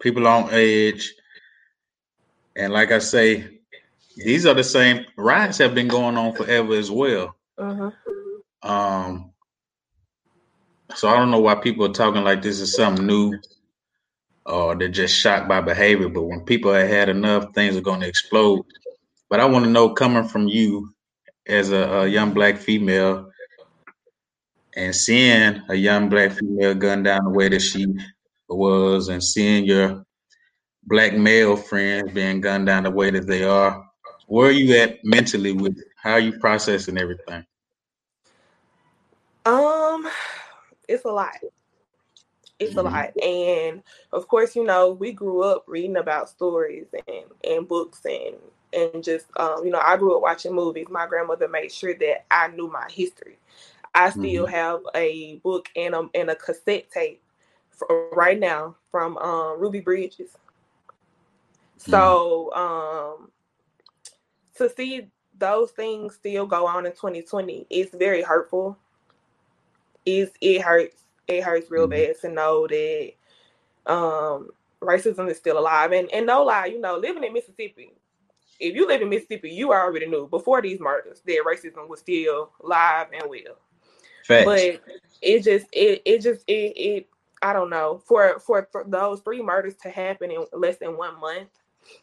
people 0.00 0.26
on 0.26 0.50
edge, 0.50 1.14
and 2.56 2.72
like 2.72 2.90
I 2.90 2.98
say, 2.98 3.60
these 4.16 4.46
are 4.46 4.54
the 4.54 4.64
same 4.64 5.04
riots 5.16 5.58
have 5.58 5.74
been 5.74 5.88
going 5.88 6.16
on 6.16 6.34
forever 6.34 6.74
as 6.74 6.90
well. 6.90 7.36
Mm-hmm. 7.58 8.68
Um, 8.68 9.30
so 10.94 11.08
I 11.08 11.16
don't 11.16 11.30
know 11.30 11.40
why 11.40 11.56
people 11.56 11.86
are 11.86 11.92
talking 11.92 12.24
like 12.24 12.42
this 12.42 12.60
is 12.60 12.74
something 12.74 13.06
new, 13.06 13.38
or 14.44 14.76
they're 14.76 14.88
just 14.88 15.18
shocked 15.18 15.48
by 15.48 15.60
behavior. 15.60 16.08
But 16.08 16.24
when 16.24 16.44
people 16.44 16.72
have 16.72 16.88
had 16.88 17.08
enough, 17.08 17.54
things 17.54 17.76
are 17.76 17.82
going 17.82 18.00
to 18.00 18.08
explode. 18.08 18.64
But 19.28 19.40
I 19.40 19.46
want 19.46 19.64
to 19.64 19.70
know, 19.70 19.90
coming 19.90 20.28
from 20.28 20.48
you 20.48 20.94
as 21.46 21.70
a, 21.70 21.82
a 21.82 22.06
young 22.06 22.32
black 22.32 22.58
female, 22.58 23.30
and 24.76 24.94
seeing 24.94 25.62
a 25.68 25.74
young 25.74 26.08
black 26.08 26.32
female 26.32 26.74
gunned 26.74 27.04
down 27.04 27.24
the 27.24 27.30
way 27.30 27.48
that 27.48 27.60
she 27.60 27.86
was, 28.48 29.08
and 29.08 29.22
seeing 29.22 29.64
your 29.64 30.04
black 30.84 31.16
male 31.16 31.56
friends 31.56 32.12
being 32.12 32.40
gunned 32.40 32.66
down 32.66 32.84
the 32.84 32.90
way 32.90 33.10
that 33.10 33.26
they 33.26 33.42
are, 33.42 33.84
where 34.26 34.48
are 34.48 34.52
you 34.52 34.76
at 34.76 35.04
mentally 35.04 35.52
with 35.52 35.78
it? 35.78 35.84
How 35.96 36.12
are 36.12 36.20
you 36.20 36.38
processing 36.38 36.98
everything? 36.98 37.44
Um, 39.44 40.08
it's 40.88 41.04
a 41.04 41.08
lot. 41.08 41.36
It's 42.58 42.74
mm-hmm. 42.74 42.78
a 42.78 42.82
lot. 42.82 43.22
And 43.22 43.82
of 44.12 44.28
course, 44.28 44.56
you 44.56 44.64
know, 44.64 44.92
we 44.92 45.12
grew 45.12 45.42
up 45.42 45.64
reading 45.66 45.96
about 45.96 46.28
stories 46.28 46.86
and, 47.06 47.26
and 47.44 47.68
books 47.68 48.00
and 48.04 48.36
and 48.72 49.02
just 49.02 49.26
um, 49.36 49.64
you 49.64 49.70
know, 49.70 49.80
I 49.82 49.96
grew 49.96 50.16
up 50.16 50.22
watching 50.22 50.54
movies. 50.54 50.86
My 50.90 51.06
grandmother 51.06 51.48
made 51.48 51.72
sure 51.72 51.94
that 51.94 52.26
I 52.30 52.48
knew 52.48 52.70
my 52.70 52.88
history. 52.90 53.38
I 53.94 54.10
still 54.10 54.46
mm-hmm. 54.46 54.54
have 54.54 54.80
a 54.94 55.36
book 55.36 55.68
and 55.74 55.94
a 55.94 56.08
and 56.14 56.30
a 56.30 56.36
cassette 56.36 56.90
tape 56.90 57.22
for, 57.70 58.08
right 58.12 58.38
now 58.38 58.76
from 58.90 59.16
um, 59.18 59.60
Ruby 59.60 59.80
Bridges. 59.80 60.36
So 61.78 62.50
mm-hmm. 62.54 63.22
um, 63.22 63.30
to 64.56 64.74
see 64.74 65.08
those 65.38 65.70
things 65.70 66.14
still 66.14 66.46
go 66.46 66.66
on 66.66 66.86
in 66.86 66.92
2020, 66.92 67.66
it's 67.70 67.94
very 67.94 68.22
hurtful. 68.22 68.78
Is 70.06 70.30
it 70.40 70.62
hurts. 70.62 71.02
It 71.28 71.42
hurts 71.42 71.70
real 71.70 71.88
mm-hmm. 71.88 72.12
bad 72.12 72.20
to 72.20 72.28
know 72.30 72.66
that 72.68 73.12
um, 73.86 74.50
racism 74.80 75.28
is 75.28 75.36
still 75.36 75.58
alive. 75.58 75.92
And 75.92 76.10
and 76.12 76.26
no 76.26 76.44
lie, 76.44 76.66
you 76.66 76.80
know, 76.80 76.96
living 76.96 77.24
in 77.24 77.32
Mississippi, 77.32 77.92
if 78.60 78.74
you 78.74 78.86
live 78.86 79.02
in 79.02 79.08
Mississippi, 79.08 79.50
you 79.50 79.72
already 79.72 80.06
knew 80.06 80.26
before 80.28 80.62
these 80.62 80.80
murders 80.80 81.20
that 81.26 81.44
racism 81.46 81.88
was 81.88 82.00
still 82.00 82.50
alive 82.62 83.08
and 83.12 83.28
well. 83.28 83.58
Facts. 84.24 84.44
But 84.44 84.96
it 85.22 85.44
just 85.44 85.66
it 85.72 86.02
it 86.04 86.20
just 86.20 86.44
it 86.48 86.72
it 86.76 87.08
I 87.42 87.52
don't 87.52 87.70
know 87.70 88.02
for, 88.04 88.40
for 88.40 88.68
for 88.72 88.84
those 88.86 89.20
three 89.20 89.42
murders 89.42 89.74
to 89.82 89.90
happen 89.90 90.30
in 90.30 90.44
less 90.52 90.78
than 90.78 90.96
one 90.96 91.20
month, 91.20 91.48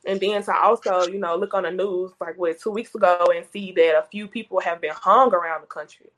and 0.05 0.19
then 0.19 0.43
to 0.43 0.55
also 0.55 1.07
you 1.07 1.19
know 1.19 1.35
look 1.35 1.53
on 1.53 1.63
the 1.63 1.71
news 1.71 2.11
like 2.21 2.37
what 2.37 2.59
two 2.59 2.71
weeks 2.71 2.95
ago 2.95 3.27
and 3.35 3.45
see 3.51 3.71
that 3.73 3.97
a 3.97 4.07
few 4.09 4.27
people 4.27 4.59
have 4.61 4.79
been 4.79 4.93
hung 4.93 5.33
around 5.33 5.61
the 5.61 5.67
country. 5.67 6.09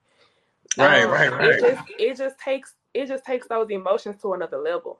Right, 0.77 1.03
um, 1.03 1.11
right, 1.11 1.31
right. 1.31 1.49
It 1.49 1.61
just 1.61 1.89
it 1.99 2.17
just 2.17 2.39
takes 2.39 2.73
it 2.93 3.07
just 3.07 3.25
takes 3.25 3.47
those 3.47 3.69
emotions 3.69 4.21
to 4.21 4.33
another 4.33 4.57
level. 4.57 4.99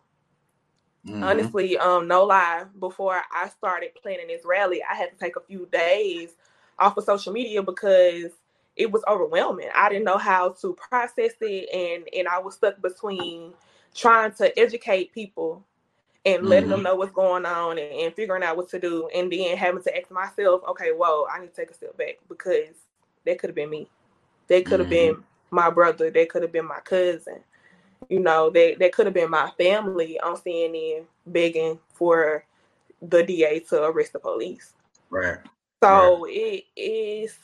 Mm-hmm. 1.06 1.24
Honestly, 1.24 1.78
um, 1.78 2.08
no 2.08 2.24
lie, 2.24 2.66
before 2.80 3.22
I 3.32 3.50
started 3.50 3.92
planning 4.02 4.28
this 4.28 4.44
rally, 4.44 4.82
I 4.90 4.96
had 4.96 5.12
to 5.12 5.18
take 5.18 5.36
a 5.36 5.42
few 5.42 5.68
days 5.72 6.32
off 6.80 6.98
of 6.98 7.04
social 7.04 7.32
media 7.32 7.62
because 7.62 8.32
it 8.76 8.92
was 8.92 9.04
overwhelming. 9.08 9.70
I 9.74 9.90
didn't 9.90 10.06
know 10.06 10.18
how 10.18 10.50
to 10.62 10.74
process 10.74 11.34
it, 11.42 11.70
and 11.74 12.08
and 12.18 12.28
I 12.28 12.40
was 12.40 12.56
stuck 12.56 12.82
between 12.82 13.54
trying 13.94 14.34
to 14.34 14.58
educate 14.60 15.14
people 15.14 15.64
and 16.26 16.40
mm-hmm. 16.40 16.48
letting 16.48 16.70
them 16.70 16.84
know 16.84 16.96
what's 16.96 17.14
going 17.14 17.46
on 17.46 17.78
and, 17.78 17.92
and, 17.94 18.14
figuring 18.14 18.44
out 18.44 18.58
what 18.58 18.68
to 18.70 18.80
do, 18.80 19.08
and 19.16 19.32
then 19.32 19.56
having 19.56 19.84
to 19.84 19.96
ask 19.96 20.10
myself, 20.12 20.62
okay, 20.68 20.90
whoa, 20.90 21.28
I 21.32 21.40
need 21.40 21.54
to 21.54 21.56
take 21.56 21.70
a 21.70 21.74
step 21.74 21.96
back 21.98 22.16
because 22.28 22.76
That 23.26 23.40
could 23.40 23.52
have 23.52 23.56
been 23.56 23.70
me. 23.70 23.88
That 24.48 24.66
could 24.66 24.80
have 24.80 24.90
mm-hmm. 24.90 25.14
been 25.14 25.24
my 25.56 25.70
brother. 25.70 26.12
they 26.12 26.26
could 26.26 26.42
have 26.42 26.52
been 26.52 26.68
my 26.68 26.80
cousin. 26.82 27.40
You 28.10 28.20
know, 28.20 28.50
they, 28.50 28.76
that 28.76 28.92
could 28.92 29.08
have 29.08 29.16
been 29.16 29.32
my 29.32 29.50
family 29.58 30.20
on 30.20 30.38
CNN 30.38 31.06
begging 31.26 31.80
for 31.94 32.46
the 33.02 33.24
DA 33.24 33.60
to 33.62 33.84
arrest 33.84 34.14
the 34.14 34.20
police. 34.20 34.74
Right. 35.10 35.38
So 35.82 36.26
right. 36.26 36.34
it 36.36 36.66
is 36.80 37.38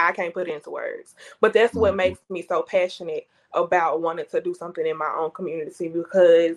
I 0.00 0.12
can't 0.12 0.34
put 0.34 0.48
it 0.48 0.54
into 0.54 0.70
words. 0.70 1.14
But 1.40 1.52
that's 1.52 1.74
what 1.74 1.90
mm-hmm. 1.90 1.96
makes 1.98 2.20
me 2.28 2.42
so 2.42 2.62
passionate 2.62 3.26
about 3.52 4.00
wanting 4.00 4.26
to 4.30 4.40
do 4.40 4.54
something 4.54 4.86
in 4.86 4.96
my 4.96 5.12
own 5.18 5.30
community 5.32 5.88
because, 5.88 6.56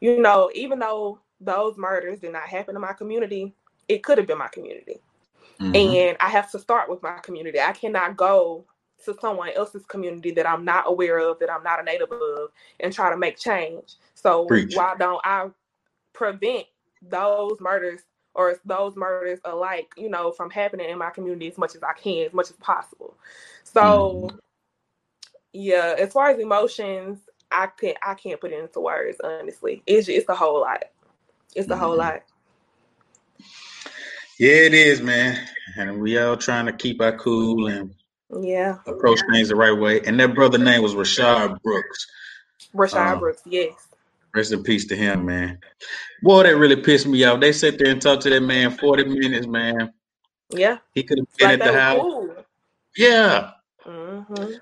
you 0.00 0.20
know, 0.20 0.50
even 0.54 0.78
though 0.78 1.18
those 1.40 1.76
murders 1.76 2.20
did 2.20 2.32
not 2.32 2.44
happen 2.44 2.74
in 2.74 2.80
my 2.80 2.92
community, 2.92 3.52
it 3.88 4.02
could 4.02 4.18
have 4.18 4.26
been 4.26 4.38
my 4.38 4.48
community. 4.48 5.00
Mm-hmm. 5.62 5.76
And 5.76 6.16
I 6.20 6.28
have 6.28 6.50
to 6.52 6.58
start 6.58 6.90
with 6.90 7.02
my 7.02 7.18
community. 7.22 7.60
I 7.60 7.72
cannot 7.72 8.16
go 8.16 8.64
to 9.04 9.16
someone 9.20 9.50
else's 9.50 9.84
community 9.86 10.30
that 10.32 10.48
I'm 10.48 10.64
not 10.64 10.84
aware 10.86 11.18
of, 11.18 11.38
that 11.40 11.50
I'm 11.50 11.62
not 11.62 11.80
a 11.80 11.82
native 11.82 12.10
of, 12.10 12.50
and 12.80 12.92
try 12.92 13.10
to 13.10 13.16
make 13.16 13.38
change. 13.38 13.94
So 14.14 14.46
Preach. 14.46 14.76
why 14.76 14.94
don't 14.98 15.20
I 15.24 15.48
prevent 16.12 16.66
those 17.02 17.56
murders 17.60 18.00
or 18.34 18.58
those 18.64 18.96
murders 18.96 19.40
alike, 19.44 19.92
you 19.96 20.08
know, 20.08 20.30
from 20.32 20.50
happening 20.50 20.88
in 20.88 20.98
my 20.98 21.10
community 21.10 21.48
as 21.48 21.58
much 21.58 21.74
as 21.74 21.82
I 21.82 21.92
can, 21.92 22.26
as 22.26 22.32
much 22.32 22.50
as 22.50 22.56
possible. 22.56 23.16
So 23.64 24.30
mm. 24.30 24.38
yeah, 25.52 25.94
as 25.98 26.12
far 26.12 26.30
as 26.30 26.38
emotions, 26.38 27.18
I 27.50 27.66
can't 27.66 27.98
I 28.02 28.14
can't 28.14 28.40
put 28.40 28.52
it 28.52 28.60
into 28.60 28.80
words, 28.80 29.18
honestly. 29.22 29.82
It's 29.86 30.08
it's 30.08 30.28
a 30.28 30.34
whole 30.34 30.60
lot. 30.60 30.84
It's 31.54 31.68
a 31.68 31.74
mm. 31.74 31.78
whole 31.78 31.90
mm-hmm. 31.90 31.98
lot. 31.98 32.22
Yeah, 34.38 34.52
it 34.52 34.74
is, 34.74 35.00
man. 35.00 35.38
And 35.76 36.00
we 36.00 36.18
all 36.18 36.36
trying 36.36 36.66
to 36.66 36.72
keep 36.72 37.00
our 37.00 37.16
cool 37.16 37.68
and 37.68 37.94
yeah 38.40 38.78
approach 38.86 39.20
things 39.30 39.48
the 39.48 39.56
right 39.56 39.78
way. 39.78 40.00
And 40.00 40.18
that 40.20 40.34
brother 40.34 40.58
name 40.58 40.82
was 40.82 40.94
Rayshard 40.94 41.60
Brooks. 41.62 42.06
Rayshard 42.74 43.12
um, 43.12 43.18
Brooks, 43.20 43.42
yes. 43.44 43.88
Rest 44.34 44.52
in 44.52 44.62
peace 44.62 44.86
to 44.86 44.96
him, 44.96 45.26
man. 45.26 45.58
Boy, 46.22 46.44
that 46.44 46.56
really 46.56 46.76
pissed 46.76 47.06
me 47.06 47.22
off. 47.24 47.40
They 47.40 47.52
sit 47.52 47.78
there 47.78 47.92
and 47.92 48.00
talk 48.00 48.20
to 48.20 48.30
that 48.30 48.40
man 48.40 48.70
40 48.70 49.04
minutes, 49.04 49.46
man. 49.46 49.92
Yeah. 50.50 50.78
He 50.94 51.02
could 51.02 51.18
have 51.18 51.36
been 51.36 51.48
like 51.48 51.60
at 51.60 51.66
the 51.66 51.78
house. 51.78 52.00
Cool. 52.00 52.34
Yeah. 52.96 53.50
Mm-hmm. 53.86 54.52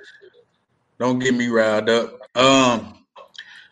Don't 0.99 1.19
get 1.19 1.35
me 1.35 1.49
riled 1.49 1.89
up. 1.89 2.21
Um, 2.37 3.05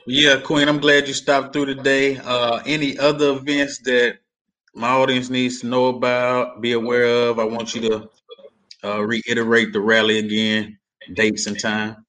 yeah, 0.06 0.40
Queen, 0.40 0.68
I'm 0.68 0.78
glad 0.78 1.08
you 1.08 1.14
stopped 1.14 1.52
through 1.52 1.66
today. 1.66 2.16
Uh, 2.16 2.61
any 2.64 2.98
other 2.98 3.32
events 3.32 3.80
that 3.80 4.18
my 4.74 4.90
audience 4.90 5.31
needs 5.31 5.61
to 5.61 5.66
know 5.66 5.87
about, 5.87 6.61
be 6.61 6.72
aware 6.72 7.04
of? 7.04 7.38
I 7.38 7.44
want 7.44 7.74
you 7.74 7.81
to 7.83 8.11
uh, 8.85 9.00
reiterate 9.00 9.72
the 9.72 9.81
rally 9.81 10.18
again, 10.18 10.78
dates 11.14 11.46
and 11.46 11.59
time. 11.59 12.04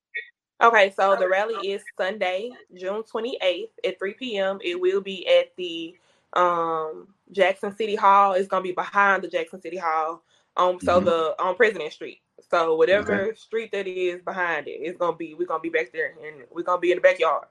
Okay, 0.62 0.94
so 0.96 1.16
the 1.16 1.28
rally 1.28 1.70
is 1.70 1.82
Sunday, 1.98 2.52
June 2.76 3.04
28th 3.04 3.70
at 3.86 3.98
3 3.98 4.14
p.m. 4.16 4.60
It 4.62 4.80
will 4.80 5.00
be 5.00 5.26
at 5.28 5.56
the 5.56 5.96
um, 6.34 7.08
Jackson 7.32 7.76
City 7.76 7.96
Hall. 7.96 8.34
It's 8.34 8.48
gonna 8.48 8.64
be 8.64 8.74
behind 8.74 9.24
the 9.24 9.30
Jackson 9.30 9.62
City 9.62 9.78
Hall. 9.78 10.22
Um, 10.58 10.80
so 10.82 10.98
mm-hmm. 10.98 11.06
the 11.06 11.36
on 11.42 11.56
President 11.56 11.94
Street. 11.94 12.22
So 12.50 12.76
whatever 12.76 13.28
okay. 13.28 13.36
street 13.36 13.72
that 13.72 13.88
is 13.88 14.22
behind 14.22 14.68
it, 14.68 14.80
it's 14.82 14.98
gonna 14.98 15.16
be 15.16 15.34
we're 15.34 15.48
gonna 15.48 15.62
be 15.62 15.70
back 15.70 15.92
there 15.94 16.14
and 16.26 16.44
we're 16.52 16.64
gonna 16.64 16.80
be 16.80 16.92
in 16.92 16.98
the 16.98 17.02
backyard. 17.02 17.46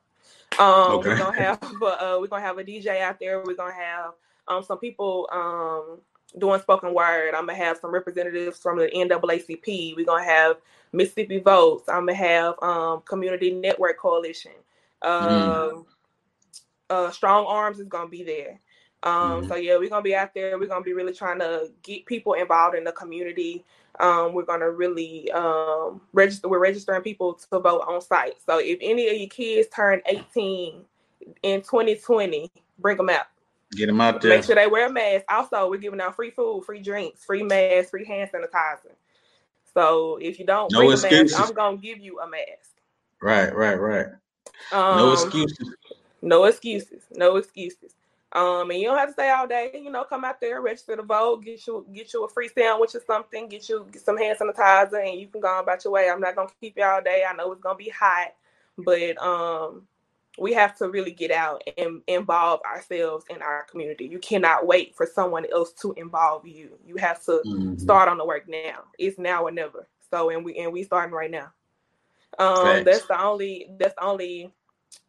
Um, 0.58 0.98
okay. 0.98 1.08
we're 1.08 1.18
gonna 1.18 1.38
have 1.38 1.62
uh, 1.62 2.18
we're 2.20 2.26
gonna 2.26 2.42
have 2.42 2.58
a 2.58 2.64
DJ 2.64 3.00
out 3.00 3.18
there. 3.18 3.42
We're 3.42 3.54
gonna 3.54 3.72
have 3.72 4.12
um 4.48 4.62
some 4.62 4.78
people 4.78 5.28
um 5.32 6.00
doing 6.36 6.60
spoken 6.60 6.92
word. 6.92 7.34
I'm 7.34 7.46
gonna 7.46 7.58
have 7.58 7.78
some 7.78 7.90
representatives 7.90 8.58
from 8.58 8.78
the 8.78 8.88
NAACP. 8.88 9.96
We're 9.96 10.04
gonna 10.04 10.24
have 10.24 10.56
Mississippi 10.92 11.38
Votes. 11.38 11.88
I'm 11.88 12.06
gonna 12.06 12.14
have 12.14 12.54
um, 12.62 13.02
Community 13.02 13.52
Network 13.52 13.98
Coalition. 13.98 14.52
Um, 15.02 15.10
mm. 15.12 15.84
uh, 16.90 17.10
Strong 17.10 17.46
Arms 17.46 17.78
is 17.78 17.88
gonna 17.88 18.08
be 18.08 18.22
there. 18.22 18.60
Um, 19.02 19.42
mm. 19.42 19.48
So 19.48 19.56
yeah, 19.56 19.76
we're 19.78 19.88
gonna 19.88 20.02
be 20.02 20.14
out 20.14 20.34
there. 20.34 20.58
We're 20.58 20.66
gonna 20.66 20.84
be 20.84 20.92
really 20.92 21.14
trying 21.14 21.38
to 21.40 21.70
get 21.82 22.06
people 22.06 22.34
involved 22.34 22.76
in 22.76 22.84
the 22.84 22.92
community. 22.92 23.64
Um, 24.00 24.32
we're 24.32 24.44
gonna 24.44 24.70
really 24.70 25.30
um, 25.32 26.00
register. 26.12 26.48
We're 26.48 26.58
registering 26.58 27.02
people 27.02 27.34
to 27.34 27.58
vote 27.58 27.84
on 27.88 28.00
site. 28.00 28.34
So 28.44 28.58
if 28.58 28.78
any 28.80 29.08
of 29.08 29.16
your 29.16 29.28
kids 29.28 29.68
turn 29.68 30.00
18 30.06 30.84
in 31.42 31.60
2020, 31.62 32.50
bring 32.78 32.96
them 32.96 33.08
out. 33.08 33.26
Get 33.72 33.86
them 33.86 34.00
out 34.00 34.20
there. 34.22 34.34
Make 34.34 34.44
sure 34.44 34.54
they 34.54 34.66
wear 34.66 34.86
a 34.86 34.92
mask. 34.92 35.26
Also, 35.28 35.68
we're 35.68 35.78
giving 35.78 36.00
out 36.00 36.16
free 36.16 36.30
food, 36.30 36.64
free 36.64 36.80
drinks, 36.80 37.24
free 37.24 37.42
masks, 37.42 37.90
free 37.90 38.06
hand 38.06 38.30
sanitizer. 38.32 38.94
So 39.74 40.16
if 40.16 40.38
you 40.38 40.46
don't 40.46 40.72
no 40.72 40.80
bring 40.80 40.92
excuses. 40.92 41.34
a 41.34 41.38
mask, 41.38 41.50
I'm 41.50 41.54
gonna 41.54 41.76
give 41.76 41.98
you 41.98 42.20
a 42.20 42.28
mask. 42.28 42.76
Right, 43.20 43.54
right, 43.54 43.78
right. 43.78 44.06
Um, 44.72 44.96
no 44.96 45.12
excuses. 45.12 45.74
No 46.22 46.44
excuses. 46.44 47.02
No 47.14 47.36
excuses. 47.36 47.94
Um, 48.32 48.70
and 48.70 48.78
you 48.78 48.86
don't 48.86 48.98
have 48.98 49.08
to 49.08 49.12
stay 49.14 49.30
all 49.30 49.46
day. 49.46 49.70
You 49.74 49.90
know, 49.90 50.04
come 50.04 50.24
out 50.24 50.40
there, 50.40 50.60
register 50.60 50.96
to 50.96 51.02
vote, 51.02 51.44
get 51.44 51.66
you 51.66 51.86
get 51.92 52.12
you 52.12 52.24
a 52.24 52.28
free 52.28 52.48
sandwich 52.48 52.94
or 52.94 53.02
something, 53.06 53.48
get 53.48 53.68
you 53.68 53.86
get 53.90 54.02
some 54.02 54.18
hand 54.18 54.38
sanitizer, 54.38 55.06
and 55.06 55.20
you 55.20 55.28
can 55.28 55.40
go 55.40 55.48
on 55.48 55.62
about 55.62 55.84
your 55.84 55.92
way. 55.92 56.10
I'm 56.10 56.20
not 56.20 56.36
gonna 56.36 56.50
keep 56.60 56.76
you 56.76 56.84
all 56.84 57.02
day. 57.02 57.24
I 57.28 57.34
know 57.34 57.52
it's 57.52 57.60
gonna 57.60 57.76
be 57.76 57.90
hot, 57.90 58.34
but 58.78 59.20
um, 59.22 59.82
we 60.38 60.52
have 60.54 60.76
to 60.78 60.88
really 60.88 61.10
get 61.10 61.30
out 61.30 61.62
and 61.76 62.02
involve 62.06 62.60
ourselves 62.62 63.24
in 63.30 63.42
our 63.42 63.64
community. 63.64 64.06
You 64.06 64.18
cannot 64.18 64.66
wait 64.66 64.94
for 64.94 65.06
someone 65.06 65.46
else 65.52 65.72
to 65.82 65.92
involve 65.96 66.46
you. 66.46 66.78
You 66.86 66.96
have 66.96 67.22
to 67.24 67.42
mm-hmm. 67.44 67.76
start 67.76 68.08
on 68.08 68.18
the 68.18 68.24
work 68.24 68.48
now. 68.48 68.84
It's 68.98 69.18
now 69.18 69.44
or 69.44 69.50
never. 69.50 69.86
So 70.10 70.30
and 70.30 70.44
we 70.44 70.58
and 70.58 70.72
we 70.72 70.82
starting 70.84 71.14
right 71.14 71.30
now. 71.30 71.52
Um, 72.38 72.84
that's 72.84 73.06
the 73.06 73.20
only 73.20 73.68
that's 73.78 73.94
the 73.94 74.04
only 74.04 74.52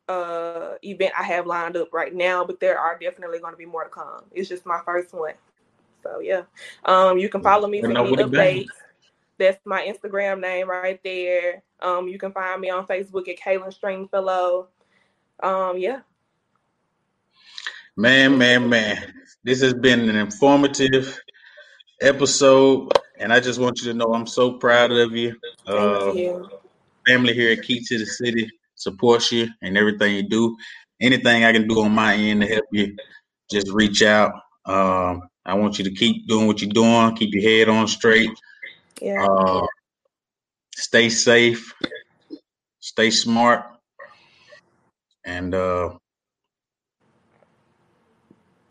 uh 0.08 0.74
event 0.84 1.14
I 1.18 1.24
have 1.24 1.46
lined 1.46 1.78
up 1.78 1.94
right 1.94 2.14
now, 2.14 2.44
but 2.44 2.60
there 2.60 2.80
are 2.80 2.98
definitely 2.98 3.40
going 3.40 3.54
to 3.54 3.58
be 3.58 3.66
more 3.66 3.84
to 3.84 3.90
come. 3.90 4.24
It's 4.32 4.50
just 4.50 4.66
my 4.66 4.82
first 4.86 5.14
one. 5.14 5.34
So 6.04 6.20
yeah. 6.20 6.44
Um, 6.86 7.18
you 7.18 7.30
can 7.30 7.42
follow 7.42 7.68
me 7.68 7.82
for 7.82 7.92
any 7.92 8.16
updates. 8.16 8.68
That's 9.38 9.60
my 9.66 9.82
Instagram 9.82 10.42
name 10.42 10.70
right 10.70 11.00
there. 11.04 11.64
Um, 11.82 12.10
you 12.10 12.18
can 12.20 12.34
find 12.34 12.60
me 12.60 12.70
on 12.70 12.86
Facebook 12.86 13.30
at 13.30 13.40
Calynn 13.40 13.74
Stringfellow 13.74 14.68
um, 15.42 15.78
yeah. 15.78 16.02
Man, 17.96 18.38
man, 18.38 18.70
man. 18.70 19.14
This 19.44 19.62
has 19.62 19.74
been 19.74 20.10
an 20.10 20.16
informative 20.16 21.20
episode, 22.02 22.92
and 23.18 23.34
I 23.34 23.40
just 23.40 23.60
want 23.60 23.80
you 23.80 23.92
to 23.92 23.98
know 23.98 24.14
I'm 24.14 24.28
so 24.28 24.54
proud 24.54 24.92
of 24.92 25.12
you. 25.12 25.36
Thank 25.66 25.80
uh, 25.80 26.12
you. 26.14 26.50
Family 27.08 27.34
here 27.34 27.52
at 27.52 27.64
Key 27.64 27.84
to 27.86 27.98
the 27.98 28.06
City 28.06 28.50
supports 28.76 29.32
you 29.32 29.48
and 29.62 29.78
everything 29.78 30.16
you 30.16 30.24
do. 30.24 30.58
Anything 31.02 31.44
I 31.44 31.52
can 31.52 31.68
do 31.68 31.82
on 31.82 31.92
my 31.92 32.16
end 32.16 32.42
to 32.42 32.48
help 32.48 32.66
you, 32.72 32.96
just 33.50 33.70
reach 33.70 34.04
out. 34.04 34.34
Um, 34.66 35.30
I 35.46 35.56
want 35.56 35.80
you 35.80 35.86
to 35.86 35.92
keep 35.92 36.28
doing 36.28 36.48
what 36.48 36.62
you're 36.62 36.72
doing, 36.72 37.16
keep 37.16 37.34
your 37.34 37.44
head 37.44 37.70
on 37.70 37.88
straight. 37.88 38.32
Yeah. 39.02 39.26
Uh, 39.26 39.66
stay 40.76 41.10
safe, 41.10 41.74
stay 42.80 43.10
smart, 43.10 43.66
and 45.30 45.54
uh, 45.54 45.90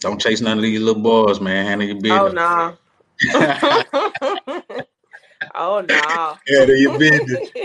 don't 0.01 0.21
chase 0.21 0.41
none 0.41 0.59
of 0.59 0.63
these 0.63 0.81
little 0.81 1.03
boys, 1.03 1.41
man. 1.41 1.67
Handle 1.67 1.89
your 1.89 2.01
business. 2.01 2.79
Oh 5.55 5.81
no. 5.81 5.87
oh 5.87 5.87
no. 5.89 6.37
Handle 6.49 6.77
your 6.77 6.99
business. 6.99 7.51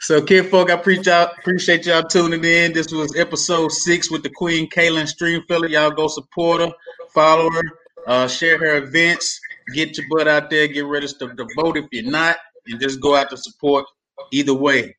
So, 0.00 0.20
kid 0.20 0.50
folk, 0.50 0.68
I 0.68 0.74
appreciate 0.74 1.06
y'all, 1.06 1.30
appreciate 1.38 1.86
y'all 1.86 2.02
tuning 2.02 2.44
in. 2.44 2.72
This 2.72 2.90
was 2.90 3.16
episode 3.16 3.70
six 3.70 4.10
with 4.10 4.24
the 4.24 4.30
Queen 4.30 4.68
Calynn 4.68 5.06
Stringfellow. 5.06 5.68
Y'all 5.68 5.92
go 5.92 6.08
support 6.08 6.60
her, 6.60 6.72
follow 7.14 7.48
her, 7.48 7.62
uh, 8.08 8.26
share 8.26 8.58
her 8.58 8.78
events, 8.78 9.40
get 9.74 9.96
your 9.96 10.08
butt 10.10 10.26
out 10.26 10.50
there, 10.50 10.66
get 10.66 10.86
registered 10.86 11.36
to 11.36 11.46
vote 11.54 11.76
if 11.76 11.84
you're 11.92 12.10
not, 12.10 12.36
and 12.66 12.80
just 12.80 13.00
go 13.00 13.14
out 13.14 13.30
to 13.30 13.36
support 13.36 13.84
either 14.32 14.52
way. 14.52 14.96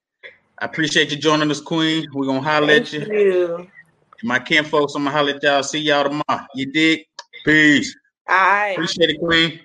I 0.63 0.65
appreciate 0.65 1.12
you 1.12 1.17
joining 1.17 1.52
us, 1.52 1.60
Queen. 1.60 2.08
We're 2.13 2.26
gonna 2.26 2.39
holler 2.39 2.67
Thank 2.67 2.93
at 2.93 2.93
you. 2.93 3.13
you. 3.13 3.67
My 4.23 4.39
kin 4.39 4.63
folks, 4.63 4.95
I'm 4.95 5.04
gonna 5.04 5.13
holler 5.13 5.34
at 5.34 5.43
y'all. 5.43 5.62
See 5.62 5.80
y'all 5.80 6.06
tomorrow. 6.06 6.47
You 6.56 6.71
dig? 6.71 7.02
Peace. 7.43 7.93
All 8.30 8.36
right. 8.38 8.71
Appreciate 8.71 9.10
it, 9.10 9.19
Queen. 9.19 9.60